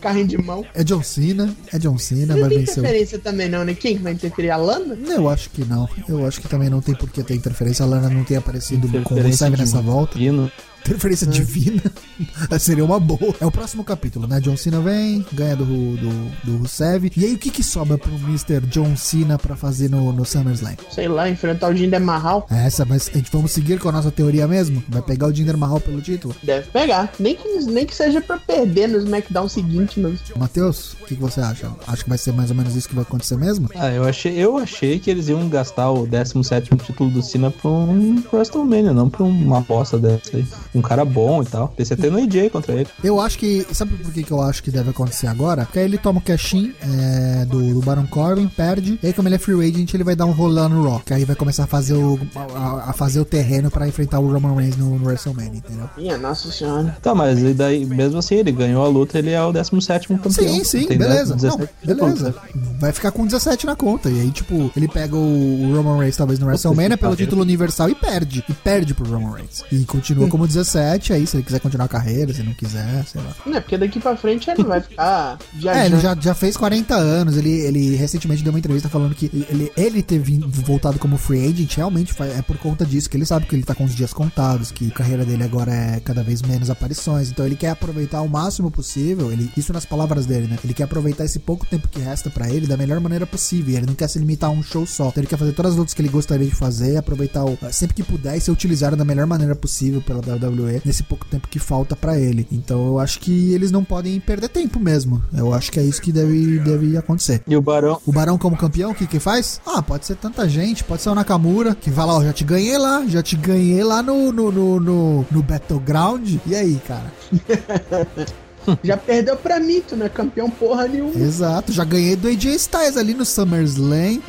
[0.00, 0.64] Carrinho de mão.
[0.74, 3.74] É John Cena, é John Cena, Não vai tem vencer o interferência também, não, né?
[3.74, 4.50] Quem que vai interferir?
[4.50, 4.96] A Lana?
[5.08, 5.88] Eu acho que não.
[6.08, 7.84] Eu acho que também não tem por que ter interferência.
[7.84, 10.18] A Lana não tem aparecido com o Interferência Rusev nessa volta.
[10.18, 10.50] Pino.
[10.84, 11.82] Interferência divina.
[12.60, 13.34] Seria uma boa.
[13.40, 14.38] É o próximo capítulo, né?
[14.38, 17.10] John Cena vem, ganha do, do, do Rusev.
[17.16, 18.60] E aí, o que que sobra pro Mr.
[18.66, 20.76] John Cena pra fazer no, no SummerSlam?
[20.90, 22.46] Sei lá, enfrentar o Jinder Mahal.
[22.50, 24.84] É essa, mas a gente vamos seguir com a nossa teoria mesmo?
[24.86, 26.36] Vai pegar o Jinder Mahal pelo título?
[26.42, 27.10] Deve pegar.
[27.18, 30.20] Nem que, nem que seja pra perder no SmackDown seguinte, mas.
[30.36, 31.70] Matheus, o que, que você acha?
[31.86, 33.70] Acho que vai ser mais ou menos isso que vai acontecer mesmo?
[33.74, 37.70] Ah, eu achei, eu achei que eles iam gastar o 17 título do Cena pra
[37.70, 40.46] um WrestleMania, não pra uma aposta dessa aí.
[40.74, 41.68] Um cara bom e tal.
[41.68, 42.88] Pensei até no AJ contra ele.
[43.02, 43.66] Eu acho que.
[43.72, 45.64] Sabe por que, que eu acho que deve acontecer agora?
[45.64, 48.98] Porque aí ele toma o cash-in é, do, do Baron Corbin, perde.
[49.02, 51.00] E aí, como ele é free agent, ele vai dar um rolão no.
[51.00, 52.18] Que aí vai começar a fazer o,
[52.54, 55.88] a, a fazer o terreno pra enfrentar o Roman Reigns no, no WrestleMania, entendeu?
[55.96, 56.96] Minha nossa senhora.
[57.02, 60.30] Tá, mas e daí, mesmo assim, ele ganhou a luta, ele é o 17 campeão.
[60.32, 61.34] Sim, sim, Tem beleza.
[61.34, 62.34] 17 Não, beleza.
[62.80, 64.10] Vai ficar com 17 na conta.
[64.10, 67.94] E aí, tipo, ele pega o Roman Reigns, talvez no WrestleMania, pelo título universal e
[67.94, 68.44] perde.
[68.48, 69.64] E perde pro Roman Reigns.
[69.70, 70.63] E continua como 17.
[71.12, 73.34] Aí, se ele quiser continuar a carreira, se não quiser, sei lá.
[73.46, 75.86] Não é porque daqui pra frente ele vai ficar É, viajando.
[75.86, 77.36] ele já, já fez 40 anos.
[77.36, 81.46] Ele, ele recentemente deu uma entrevista falando que ele, ele ter vindo, voltado como free
[81.46, 84.12] agent realmente é por conta disso, que ele sabe que ele tá com os dias
[84.12, 87.30] contados, que a carreira dele agora é cada vez menos aparições.
[87.30, 89.30] Então ele quer aproveitar o máximo possível.
[89.32, 90.58] Ele, isso nas palavras dele, né?
[90.64, 93.76] Ele quer aproveitar esse pouco tempo que resta pra ele da melhor maneira possível.
[93.76, 95.08] Ele não quer se limitar a um show só.
[95.08, 97.94] Então ele quer fazer todas as lutas que ele gostaria de fazer, aproveitar o, sempre
[97.94, 101.48] que puder e ser utilizado da melhor maneira possível pela WWE WWE nesse pouco tempo
[101.48, 102.46] que falta pra ele.
[102.50, 105.22] Então eu acho que eles não podem perder tempo mesmo.
[105.32, 107.42] Eu acho que é isso que deve, deve acontecer.
[107.46, 108.00] E o Barão?
[108.06, 109.60] O Barão como campeão, o que que faz?
[109.66, 112.44] Ah, pode ser tanta gente, pode ser o Nakamura, que vai lá, ó, já te
[112.44, 116.36] ganhei lá, já te ganhei lá no, no, no, no, no Battleground.
[116.46, 117.12] E aí, cara?
[118.82, 121.14] Já perdeu pra mim, tu não é campeão porra nenhuma.
[121.20, 124.22] Exato, já ganhei do AJ Styles ali no SummerSlam.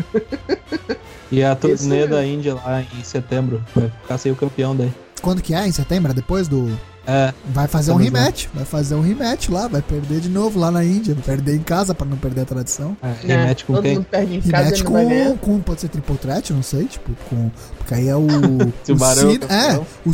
[1.31, 3.63] E a turnê da Índia lá em setembro.
[3.73, 4.91] Vai ficar sem o campeão daí.
[5.25, 5.67] Quando que é?
[5.67, 6.13] Em setembro?
[6.13, 6.71] Depois do.
[7.07, 8.47] É, Vai fazer um rematch.
[8.53, 11.13] Vai fazer um rematch lá, vai perder de novo lá na Índia.
[11.15, 12.95] Vai perder em casa pra não perder a tradição.
[13.01, 13.17] é Né?
[13.23, 13.95] rematch com Todo quem?
[13.95, 15.59] mundo perde em casa Rematch com, com.
[15.61, 16.85] Pode ser triple threat, não sei.
[16.85, 17.49] Tipo, com.
[17.79, 18.25] Porque aí é o.
[18.83, 19.87] Se o Barão é o é, campeão.
[20.05, 20.11] o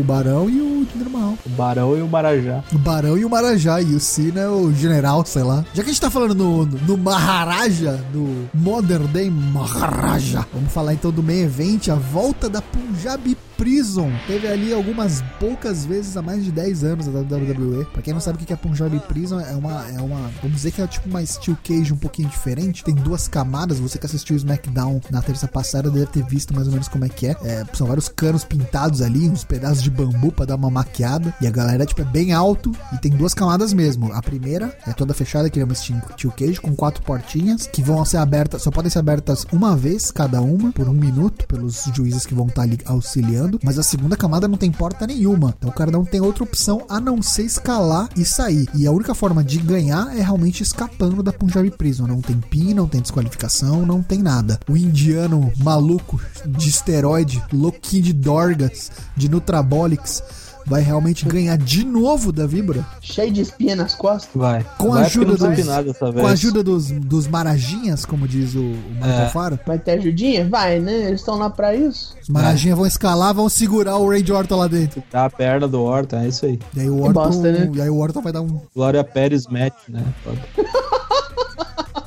[0.00, 1.34] o Barão e o Mahal.
[1.46, 2.64] O Barão e o Marajá.
[2.72, 3.80] O Barão e o Marajá.
[3.80, 5.64] E o Cena é o general, sei lá.
[5.74, 10.94] Já que a gente tá falando no, no Maharaja, do Modern Day Maharaja, vamos falar
[10.94, 14.10] então do main event, a volta da Punjabi Prison.
[14.26, 17.84] Teve ali algumas poucas vezes há mais de 10 anos da WWE.
[17.92, 20.30] Pra quem não sabe o que é a Punjabi Prison, é uma, é uma.
[20.42, 22.84] Vamos dizer que é tipo uma Steel Cage um pouquinho diferente.
[22.84, 23.78] Tem duas camadas.
[23.78, 27.04] Você que assistiu o SmackDown na terça passada deve ter visto mais ou menos como
[27.04, 27.36] é que é.
[27.42, 31.34] É, são vários canos pintados ali, uns pedaços de bambu pra dar uma maquiada.
[31.40, 34.12] E a galera, tipo, é bem alto e tem duas camadas mesmo.
[34.12, 37.82] A primeira é toda fechada, que é uma Steel Steel Cage, com quatro portinhas que
[37.82, 41.84] vão ser abertas, só podem ser abertas uma vez cada uma, por um minuto, pelos
[41.94, 43.43] juízes que vão estar ali auxiliando.
[43.62, 45.54] Mas a segunda camada não tem porta nenhuma.
[45.56, 48.68] Então o cara não tem outra opção a não ser escalar e sair.
[48.74, 52.06] E a única forma de ganhar é realmente escapando da Punjabi Prison.
[52.06, 54.58] Não tem pin, não tem desqualificação, não tem nada.
[54.68, 60.22] O indiano maluco de esteroide, louquinho de Dorgas, de Nutrabolics,
[60.66, 64.30] vai realmente ganhar de novo da Vibra Cheio de espinha nas costas.
[64.34, 64.64] Vai.
[64.78, 66.20] Com a ajuda dos- nada dessa vez.
[66.22, 69.24] com a ajuda dos, dos marajinhas, como diz o, o Marco É.
[69.24, 69.58] Alfaro.
[69.66, 70.48] Vai ter ajudinha?
[70.48, 71.08] Vai, né?
[71.08, 72.14] Eles estão lá pra isso.
[72.22, 75.02] Os marajinhas vão escalar, vão segurar o Randy Orton lá dentro.
[75.10, 76.58] Tá a perna do Orton, é isso aí.
[76.76, 77.70] E aí o Orton, bosta, né?
[77.74, 80.02] e aí o Orton vai dar um Glória Pérez match, né?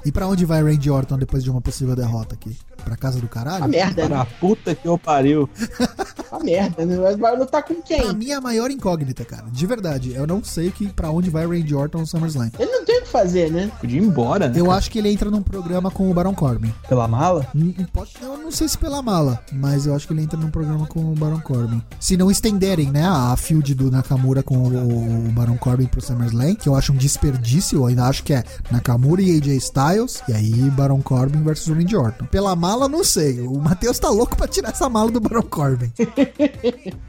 [0.08, 2.56] E pra onde vai Randy Orton depois de uma possível derrota aqui?
[2.86, 3.66] Pra casa do caralho?
[3.66, 4.08] A merda, né?
[4.08, 5.50] Pra puta que eu pariu.
[6.32, 6.98] A merda, né?
[6.98, 8.14] Mas vai lutar com Pra quem?
[8.14, 9.46] mim é a maior incógnita, cara.
[9.50, 10.14] De verdade.
[10.14, 12.52] Eu não sei que, pra onde vai Randy Orton no SummerSlam.
[12.60, 13.72] Ele não tem o que fazer, né?
[13.80, 14.60] Podia ir embora, né?
[14.60, 16.74] Eu acho que ele entra num programa com o Baron Corbin.
[16.88, 17.48] Pela mala?
[17.94, 20.86] Pode- Eu não sei se pela mala, mas eu acho que ele entra num programa
[20.86, 21.82] com o Baron Corbin.
[22.00, 26.56] Se não estenderem, né, a field do Nakamura com o, o Baron Corbin pro SummerSlam,
[26.56, 29.97] que eu acho um desperdício, eu ainda acho que é Nakamura e AJ Styles,
[30.28, 32.26] e aí Baron Corbin versus Randy Orton.
[32.26, 33.40] Pela mala, não sei.
[33.42, 35.92] O Matheus tá louco pra tirar essa mala do Baron Corbin.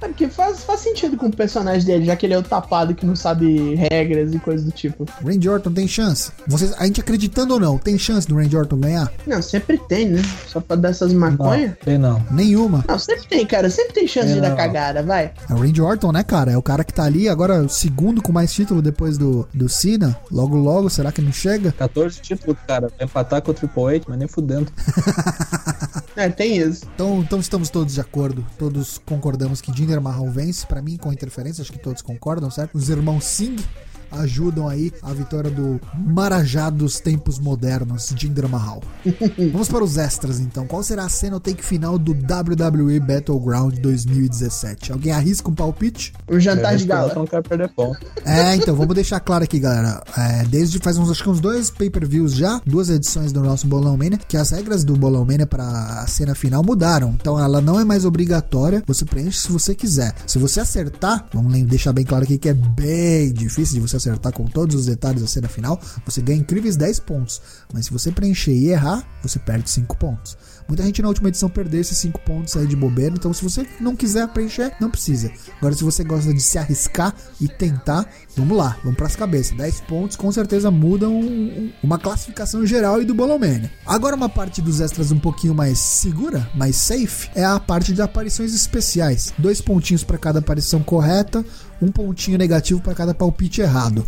[0.01, 2.95] É porque faz, faz sentido com o personagem dele, já que ele é o tapado
[2.95, 5.05] que não sabe regras e coisas do tipo.
[5.25, 6.31] Randy Orton tem chance?
[6.47, 9.13] Vocês, a gente acreditando ou não, tem chance do Randy Orton ganhar?
[9.27, 10.23] Não, sempre tem, né?
[10.47, 11.71] Só pra dar essas maconhas.
[11.71, 12.23] Não, tem não.
[12.31, 12.85] Nenhuma.
[12.89, 13.69] Não, sempre tem, cara.
[13.71, 14.57] Sempre tem chance É, de dar não.
[14.57, 15.33] cagada, vai.
[15.49, 16.53] É o Randy Orton, né, cara?
[16.53, 19.69] É o cara que tá ali agora, o segundo com mais título depois do, do
[19.69, 20.17] Cena.
[20.31, 21.73] Logo, logo, será que não chega?
[21.73, 22.78] 14 títulos, cara.
[22.81, 24.73] Vai empatar com o Triple H, mas nem fudendo.
[26.17, 26.85] É, tem isso.
[26.97, 28.45] Então, então estamos todos de acordo.
[28.59, 30.67] Todos concordamos que Jinder Mahal vence.
[30.67, 32.75] Pra mim, com interferência, acho que todos concordam, certo?
[32.77, 33.63] Os irmãos Singh
[34.11, 38.83] ajudam aí a vitória do Marajá dos tempos modernos, Jinder Mahal.
[39.53, 40.67] Vamos para os extras, então.
[40.67, 44.93] Qual será a cena ou take final do WWE Battleground 2017?
[44.93, 46.13] Alguém arrisca um palpite?
[46.29, 47.15] O jantar de gala.
[47.15, 47.99] não quero perder ponto.
[48.25, 50.03] É, então, vamos deixar claro aqui, galera.
[50.17, 53.97] É, desde faz uns, acho que uns dois pay-per-views já, duas edições do nosso Bolão
[53.97, 57.15] Mania, que as regras do Bolão Mania pra cena final mudaram.
[57.21, 60.15] Então ela não é mais obrigatória, você preenche se você quiser.
[60.27, 64.33] Se você acertar, vamos deixar bem claro aqui que é bem difícil de você acertar
[64.33, 67.41] com todos os detalhes da cena final, você ganha incríveis 10 pontos.
[67.73, 70.37] Mas se você preencher e errar, você perde 5 pontos.
[70.67, 73.67] Muita gente na última edição perdeu esses 5 pontos aí de bobeira, então se você
[73.81, 75.31] não quiser preencher, não precisa.
[75.59, 78.07] Agora, se você gosta de se arriscar e tentar,
[78.37, 79.57] vamos lá, vamos pras cabeças.
[79.57, 83.71] 10 pontos com certeza mudam um- uma classificação geral e do Bolomania.
[83.87, 88.03] Agora, uma parte dos extras um pouquinho mais segura, mais safe, é a parte de
[88.03, 89.33] aparições especiais.
[89.39, 91.45] Dois pontinhos para cada aparição correta,
[91.81, 94.05] um pontinho negativo para cada palpite errado.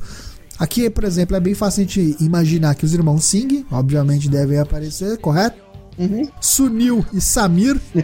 [0.58, 4.58] Aqui, por exemplo, é bem fácil a gente imaginar que os irmãos Singh, obviamente, devem
[4.58, 5.70] aparecer, correto?
[5.98, 6.22] Uhum.
[6.40, 7.78] Sunil e Samir,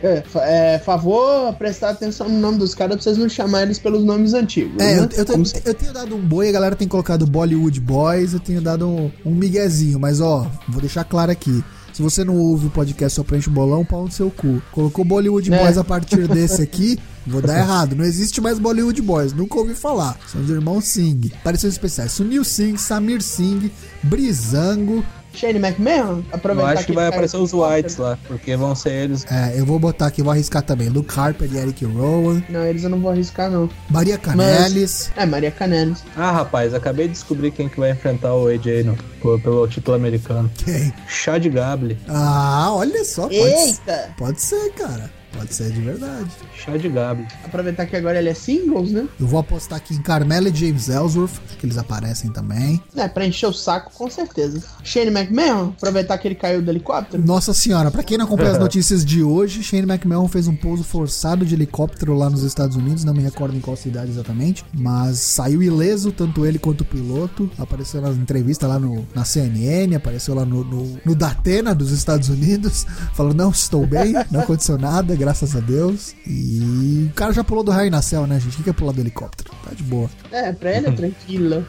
[0.42, 4.34] É, favor, prestar atenção no nome dos caras pra vocês não chamarem eles pelos nomes
[4.34, 4.74] antigos.
[4.82, 4.98] É, né?
[4.98, 8.40] eu, eu, tenho- eu tenho dado um boi, a galera tem colocado Bollywood Boys, eu
[8.40, 11.64] tenho dado um, um miguezinho, mas ó, vou deixar claro aqui.
[11.96, 14.60] Se você não ouve o podcast Só Preenche o Bolão, pau no seu cu.
[14.70, 15.58] Colocou Bollywood É.
[15.58, 17.96] Boys a partir desse aqui, vou dar errado.
[17.96, 20.14] Não existe mais Bollywood Boys, nunca ouvi falar.
[20.30, 21.32] São os irmãos Singh.
[21.40, 23.70] Aparições especiais: Sunil Singh, Samir Singh,
[24.02, 25.02] Brizango,
[25.36, 26.18] Shane McMahon?
[26.18, 27.52] Eu Aproveitar acho que vai aparecer os.
[27.56, 29.24] Whites lá, porque vão ser eles.
[29.30, 30.88] É, eu vou botar aqui, vou arriscar também.
[30.88, 32.42] Luke Harper e Eric Rowan.
[32.48, 33.68] Não, eles eu não vou arriscar, não.
[33.88, 35.10] Maria Canelis.
[35.16, 36.04] É, Maria Canelis.
[36.16, 40.50] Ah, rapaz, acabei de descobrir quem que vai enfrentar o AJ no, pelo título americano.
[40.64, 40.92] Quem?
[41.08, 41.98] Chad Gable.
[42.08, 43.22] Ah, olha só.
[43.22, 44.10] Pode, Eita!
[44.18, 45.10] pode ser, cara.
[45.36, 46.30] Pode ser de verdade.
[46.54, 47.26] Chad Gable.
[47.44, 49.06] Aproveitar que agora ele é singles, né?
[49.20, 51.32] Eu vou apostar aqui em Carmela e James Ellsworth.
[51.46, 52.80] Acho que eles aparecem também.
[52.96, 54.62] É, pra encher o saco, com certeza.
[54.82, 55.72] Shane McMahon?
[55.76, 57.22] Aproveitar que ele caiu do helicóptero?
[57.24, 60.82] Nossa senhora, pra quem não acompanha as notícias de hoje, Shane McMahon fez um pouso
[60.84, 65.18] forçado de helicóptero lá nos Estados Unidos, não me recordo em qual cidade exatamente, mas
[65.18, 67.50] saiu ileso, tanto ele quanto o piloto.
[67.58, 72.28] Apareceu na entrevista lá no, na CNN, apareceu lá no, no, no Datena dos Estados
[72.28, 76.14] Unidos, falou: Não, estou bem, não aconteceu nada, graças a Deus.
[76.24, 78.54] E o cara já pulou do raio na céu, né, gente?
[78.54, 79.50] O que que é pular do helicóptero?
[79.64, 80.08] Tá de boa.
[80.30, 81.66] É, pra ele é tranquilo.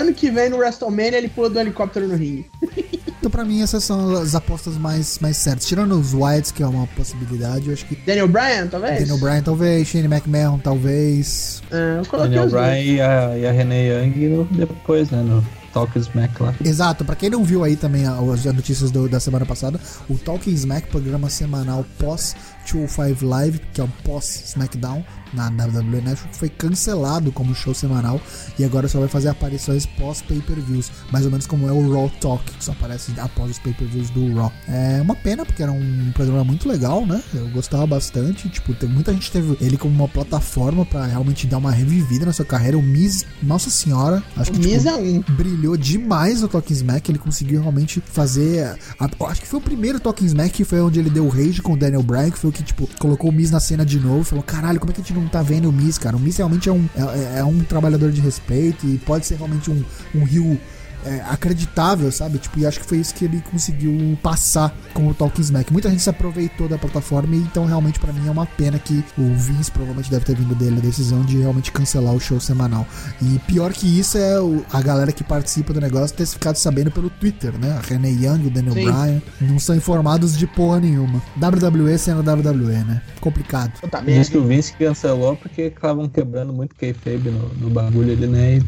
[0.00, 2.46] Ano que vem no WrestleMania ele pula do helicóptero no ringue.
[3.24, 5.64] Então, pra mim, essas são as apostas mais, mais certas.
[5.64, 8.98] Tirando os Whites, que é uma possibilidade, eu acho que Daniel Bryan, talvez?
[8.98, 9.88] Daniel Bryan, talvez.
[9.88, 11.62] Shane McMahon, talvez.
[11.70, 12.50] É, eu coloquei Daniel.
[12.50, 15.22] Bryan e a, e a Renee Young depois, né?
[15.22, 16.54] No Talk Smack lá.
[16.62, 20.52] Exato, pra quem não viu aí também as notícias do- da semana passada, o Talking
[20.52, 26.48] Smack, programa semanal pós 205 Live, que é o pós SmackDown na WWE Network, foi
[26.48, 28.20] cancelado como show semanal
[28.56, 32.08] e agora só vai fazer aparições pós pay-per-views, mais ou menos como é o Raw
[32.20, 34.52] Talk, que só aparece após os pay-per-views do Raw.
[34.68, 37.20] É uma pena porque era um programa muito legal, né?
[37.34, 41.58] Eu gostava bastante, tipo, tem muita gente teve ele como uma plataforma pra realmente dar
[41.58, 42.78] uma revivida na sua carreira.
[42.78, 45.20] O Miz, nossa senhora, acho O que tipo, é um.
[45.34, 47.10] brilhou demais no Talking Smack.
[47.10, 48.76] Ele conseguiu realmente fazer.
[49.00, 51.72] a- acho que foi o primeiro Talking Smack que foi onde ele deu rage com
[51.72, 54.24] o Daniel Bryan, que foi o que, tipo, colocou o Miz na cena de novo.
[54.24, 56.16] Falou: caralho, como é que a gente não tá vendo o Miz, cara?
[56.16, 59.70] O Miz realmente é um, é, é um trabalhador de respeito e pode ser realmente
[59.70, 60.58] um, um rio.
[61.04, 62.38] É, acreditável, sabe?
[62.38, 65.72] Tipo, e acho que foi isso que ele conseguiu passar com o Talking Smack.
[65.72, 69.04] Muita gente se aproveitou da plataforma, e então realmente pra mim é uma pena que
[69.18, 72.86] o Vince provavelmente deve ter vindo dele a decisão de realmente cancelar o show semanal.
[73.22, 76.90] E pior que isso é o- a galera que participa do negócio ter ficado sabendo
[76.90, 77.72] pelo Twitter, né?
[77.72, 78.84] A Renee Young, o Daniel Sim.
[78.84, 81.22] Bryan, não são informados de porra nenhuma.
[81.36, 83.02] WWE sendo WWE, né?
[83.20, 83.72] Complicado.
[83.80, 84.30] Puta Diz merda.
[84.30, 88.56] que o Vince cancelou porque estavam quebrando muito kayfabe no, no bagulho ali, né?
[88.56, 88.62] E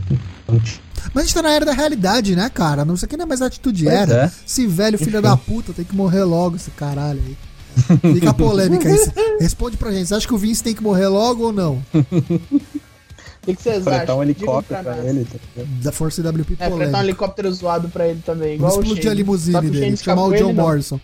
[0.51, 2.85] não tinha- Mas a gente tá na era da realidade, né, cara?
[2.85, 4.25] Não sei que não é mais atitude Pois era.
[4.25, 4.31] é.
[4.47, 7.37] Esse velho filho da puta tem que morrer logo, esse caralho aí.
[8.15, 8.99] Fica a polêmica aí.
[9.39, 10.07] Responde pra gente.
[10.09, 11.83] Você acha que o Vince tem que morrer logo ou não?
[11.93, 12.03] O
[13.47, 14.19] que, que vocês Fretar acham?
[14.19, 15.05] um helicóptero pra nós.
[15.07, 15.39] ele, tá?
[15.83, 16.99] Da Força WP É, fretar um polêmica.
[17.01, 18.55] helicópero zoado pra ele também.
[18.55, 19.97] Igual Vamos o explodir a limusine dele.
[19.97, 20.53] Chamar o John.
[20.55, 20.99] Morrison.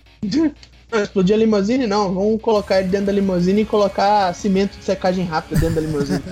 [0.91, 2.15] Não, explodir a limusine não.
[2.15, 6.23] Vamos colocar ele dentro da limusine e colocar cimento de secagem rápida dentro da limusine.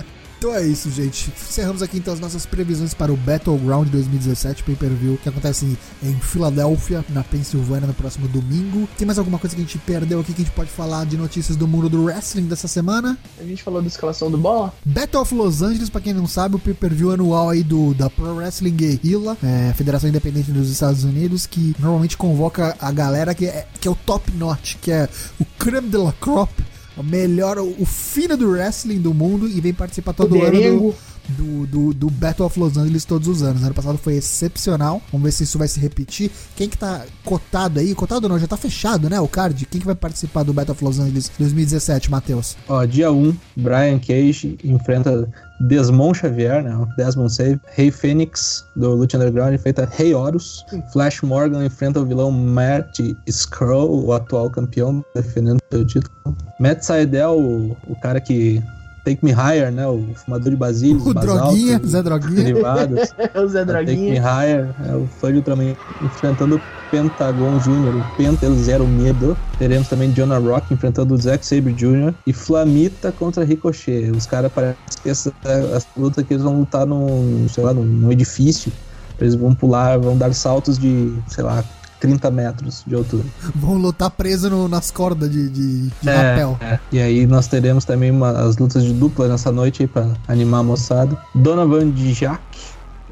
[0.41, 1.29] Então é isso, gente.
[1.29, 7.05] Encerramos aqui então as nossas previsões para o Battleground 2017 pay-per-view que acontece em, Filadélfia,
[7.09, 8.89] na Pensilvânia, no próximo domingo.
[8.97, 11.15] Tem mais alguma coisa que a gente perdeu aqui que a gente pode falar de
[11.15, 13.19] notícias do mundo do wrestling dessa semana?
[13.39, 14.73] A gente falou da escalação do bola.
[14.83, 18.33] Battle of Los Angeles, pra quem não sabe, o pay-per-view anual aí do, da Pro
[18.37, 23.67] Wrestling Guerrilla, é, Federação Independente dos Estados Unidos, que normalmente convoca a galera que é,
[23.79, 25.07] que é o top notch, que é
[25.39, 26.49] o creme de la crop,
[26.97, 30.95] o melhor, o, fino do wrestling do mundo e vem participar todo ano do.
[31.29, 33.63] Do, do, do Battle of Los Angeles todos os anos.
[33.63, 35.01] Ano passado foi excepcional.
[35.11, 36.31] Vamos ver se isso vai se repetir.
[36.55, 37.93] Quem que tá cotado aí?
[37.95, 39.19] Cotado não, já tá fechado, né?
[39.19, 39.65] O card.
[39.65, 42.57] Quem que vai participar do Battle of Los Angeles 2017, Matheus?
[42.67, 45.27] Ó, dia 1, Brian Cage enfrenta
[45.67, 46.87] Desmond Xavier, né?
[46.97, 47.59] Desmond Save.
[47.73, 50.65] Rei Fênix, do Lucha Underground, enfrenta Rei Horus.
[50.91, 56.11] Flash Morgan enfrenta o vilão Matt Skrull, o atual campeão, defendendo seu título.
[56.59, 58.61] Matt Sydal, o, o cara que...
[59.03, 59.87] Take Me Higher, né?
[59.87, 62.43] O fumador de basilhos, O basalto, Droguinha, Zé Droguinha.
[62.43, 62.99] derivados.
[63.35, 64.21] o Zé Take Me Droguinha.
[64.21, 66.61] Higher, é o fã de Ultraman enfrentando o
[66.91, 69.37] Pentagon Jr., o Penta El Zero Medo.
[69.57, 72.13] Teremos também Jonah Rock enfrentando o Zack Sabre Jr.
[72.27, 74.11] e Flamita contra Ricochet.
[74.11, 77.83] Os caras parecem que essa, essa luta que eles vão lutar num, sei lá, num,
[77.83, 78.71] num edifício.
[79.19, 81.63] Eles vão pular, vão dar saltos de, sei lá,
[82.01, 83.23] 30 metros de altura.
[83.55, 86.57] Vão lutar preso no- nas cordas de, de, de É, rapel.
[86.59, 86.79] é.
[86.91, 90.59] E aí nós teremos também uma, as lutas de dupla nessa noite aí pra animar
[90.59, 91.17] a moçada.
[91.33, 92.41] Donovan Dijak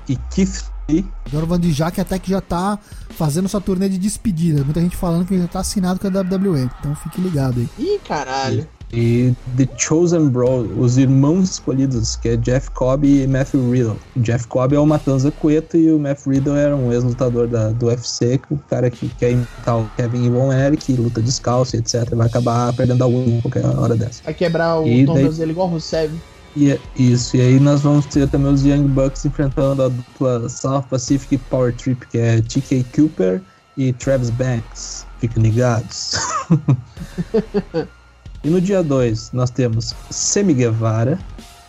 [0.09, 1.05] e Keith Lee.
[1.31, 2.79] Donovan Dijak até que já tá
[3.11, 4.63] fazendo sua turnê de despedida.
[4.63, 6.67] Muita gente falando que ele já tá assinado com a WWE.
[6.79, 7.69] Então fique ligado aí.
[7.77, 8.67] Ih, caralho.
[8.78, 13.97] E The Chosen Bro, os irmãos escolhidos, que é Jeff Cobb e Matthew Riddle.
[14.17, 18.41] Jeff Cobb é o Matanza Cueto e o Matthew Riddle era um ex-lutador do UFC,
[18.49, 22.09] o cara que quer imitar o Kevin Von Erich, luta descalço, e etc.
[22.15, 24.23] Vai acabar perdendo a unha em qualquer hora dessa.
[24.23, 26.11] Vai quebrar o E daí- tornozelo igual o Rusev.
[26.55, 30.49] E é isso, e aí nós vamos ter também os Young Bucks enfrentando a dupla
[30.49, 33.39] South Pacific Power Trip, que é TK Cooper
[33.77, 35.05] e Travis Banks.
[35.19, 36.15] Fiquem ligados.
[38.43, 41.19] e no dia 2 nós temos Semi Guevara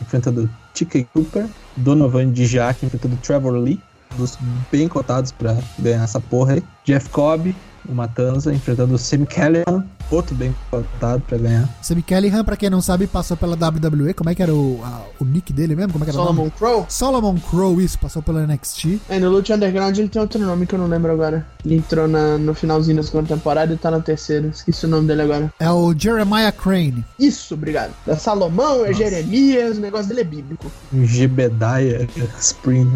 [0.00, 1.46] enfrentando TK Cooper,
[1.76, 3.80] Donovan Dijak enfrentando Trevor Lee,
[4.16, 4.38] dos
[4.70, 6.62] bem cotados para ganhar essa porra aí.
[6.84, 7.54] Jeff Cobb
[7.90, 11.68] o Matanza enfrentando o Sam Callahan, outro bem cotado pra ganhar.
[11.82, 14.14] Sam Callahan, pra quem não sabe, passou pela WWE.
[14.14, 15.92] Como é que era o, a, o nick dele mesmo?
[15.92, 16.86] Como é que era Solomon Crow?
[16.88, 19.00] Solomon Crow, isso, passou pela NXT.
[19.08, 21.46] É, no Lucha Underground ele tem outro nome que eu não lembro agora.
[21.64, 24.46] Ele entrou na, no finalzinho da segunda temporada e tá na terceira.
[24.48, 25.52] Esqueci o nome dele agora.
[25.58, 27.04] É o Jeremiah Crane.
[27.18, 27.92] Isso, obrigado.
[28.06, 30.70] É Salomão, é Jeremias, o negócio dele é bíblico.
[30.92, 32.06] Gebediah
[32.38, 32.88] Spring.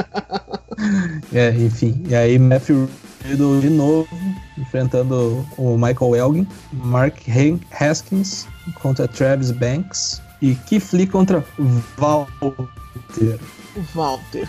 [1.32, 2.04] é, enfim.
[2.08, 2.88] E aí Matthew
[3.60, 4.08] de novo,
[4.58, 7.16] enfrentando o Michael Elgin, Mark
[7.78, 11.44] Haskins contra Travis Banks e Keith Lee contra
[11.98, 13.38] Walter.
[13.94, 14.48] Walter.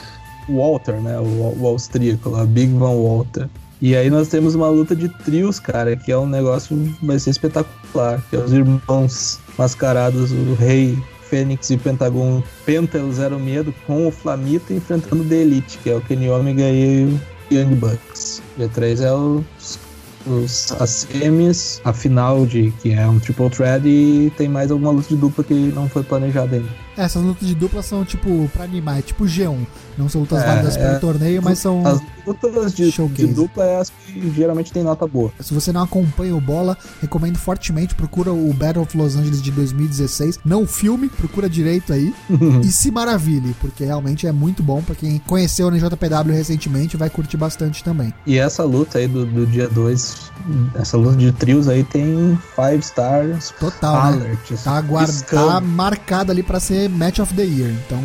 [0.49, 1.19] Walter, né?
[1.19, 3.49] O, o austríaco lá, Big Van Walter.
[3.81, 7.31] E aí nós temos uma luta de trios, cara, que é um negócio vai ser
[7.31, 10.97] espetacular, que é os irmãos mascarados, o Rei
[11.31, 15.79] Fênix e o Pentagon Penta o Zero Medo com o Flamita enfrentando o The Elite,
[15.79, 17.19] que é o Kenny Omega e o
[17.51, 18.41] Young Bucks.
[18.57, 19.79] G3 é os,
[20.25, 24.91] os, as semis, a final de que é um triple threat e tem mais alguma
[24.91, 26.69] luta de dupla que não foi planejada ainda.
[26.97, 29.65] Essas lutas de dupla são tipo pra animar, é tipo G1.
[29.97, 31.85] Não são lutas é, válidas para é, torneio, mas são.
[31.85, 35.31] As lutas de, de, dupla é as que geralmente tem nota boa.
[35.39, 37.95] Se você não acompanha o Bola, recomendo fortemente.
[37.95, 40.39] Procura o Battle of Los Angeles de 2016.
[40.45, 42.13] Não filme, procura direito aí.
[42.63, 44.81] e se maravilhe, porque realmente é muito bom.
[44.81, 48.13] para quem conheceu o NJPW recentemente, vai curtir bastante também.
[48.25, 50.31] E essa luta aí do, do dia 2,
[50.75, 53.53] essa luta de trios aí tem 5 stars.
[53.59, 53.95] Total.
[53.95, 54.57] Alert, né?
[54.63, 57.71] Tá, guarda, tá marcada ali para ser Match of the Year.
[57.85, 58.01] Então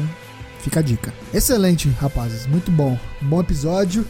[0.66, 1.14] Fica a dica.
[1.32, 2.44] Excelente, rapazes.
[2.48, 2.98] Muito bom.
[3.22, 4.04] Bom episódio.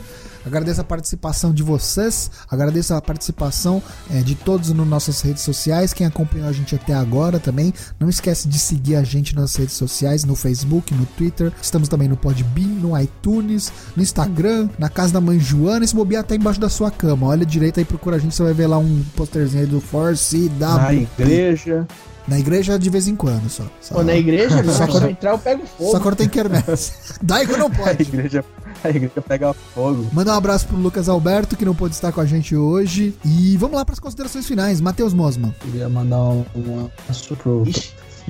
[0.47, 5.93] Agradeço a participação de vocês, agradeço a participação é, de todos nas nossas redes sociais,
[5.93, 7.75] quem acompanhou a gente até agora também.
[7.99, 11.53] Não esquece de seguir a gente nas redes sociais, no Facebook, no Twitter.
[11.61, 15.85] Estamos também no Podbean, no iTunes, no Instagram, na casa da mãe Joana.
[15.85, 17.27] Esse bobear até embaixo da sua cama.
[17.27, 20.49] Olha direito aí, procura a gente, você vai ver lá um posterzinho aí do Force
[20.51, 20.77] da.
[20.77, 21.87] Na igreja.
[22.29, 23.65] Na igreja de vez em quando só.
[23.81, 23.97] só...
[23.97, 25.91] Pô, na igreja, só quando entrar eu pego fogo.
[25.93, 26.93] Só quando tem quermesse.
[27.23, 27.91] Daí que não pode.
[27.99, 28.45] A igreja,
[28.85, 30.07] a igreja pega fogo.
[30.13, 33.15] Manda um abraço pro Lucas Alberto, que não pôde estar com a gente hoje.
[33.25, 34.81] E vamos lá para as considerações finais.
[34.81, 35.55] Matheus Mosman.
[35.61, 37.65] Queria mandar um, um abraço pro,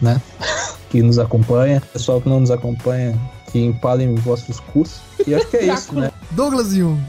[0.00, 0.20] né,
[0.90, 1.80] que nos acompanha.
[1.92, 3.18] Pessoal que não nos acompanha,
[3.50, 5.00] que empalem vossos cursos.
[5.26, 6.10] E acho que é isso, né?
[6.32, 7.00] Douglas Jung.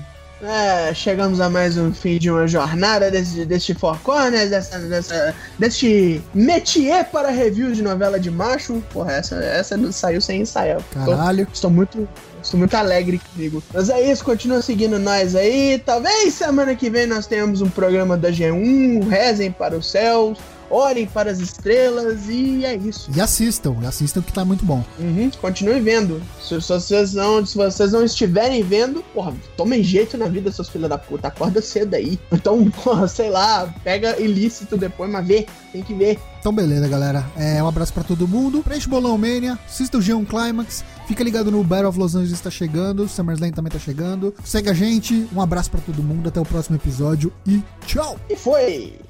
[0.42, 5.34] É, chegamos a mais um fim de uma jornada desse, deste Four Corners, dessa, dessa,
[5.58, 8.84] deste métier para review de novela de macho.
[8.92, 10.80] Porra, essa, essa saiu sem ensaiar.
[10.94, 11.42] Caralho.
[11.42, 12.08] Estou, estou muito.
[12.48, 13.62] Estou muito alegre comigo.
[13.74, 15.82] Mas é isso, continua seguindo nós aí.
[15.86, 20.38] Talvez semana que vem nós tenhamos um programa da G1, rezem para os céus
[20.70, 23.10] olhem para as estrelas e é isso.
[23.16, 24.84] E assistam, assistam que tá muito bom.
[25.00, 26.22] Uhum, continuem vendo.
[26.42, 30.70] Se, se, vocês não, se vocês não estiverem vendo, porra, tomem jeito na vida, seus
[30.70, 31.28] filhos da puta.
[31.30, 32.20] Acorda cedo aí.
[32.38, 36.20] Então, porra, sei lá, pega ilícito depois, mas vê, tem que ver.
[36.40, 37.26] Então, beleza, galera.
[37.36, 38.62] É, um abraço para todo mundo.
[38.64, 40.86] Preenche Bolão Mania, assista o G1 Climax.
[41.08, 44.36] Fica ligado no Battle of Los Angeles está chegando, SummerSlam também tá chegando.
[44.44, 45.26] Segue a gente.
[45.34, 48.20] Um abraço para todo mundo, até o próximo episódio e tchau.
[48.30, 49.07] E foi.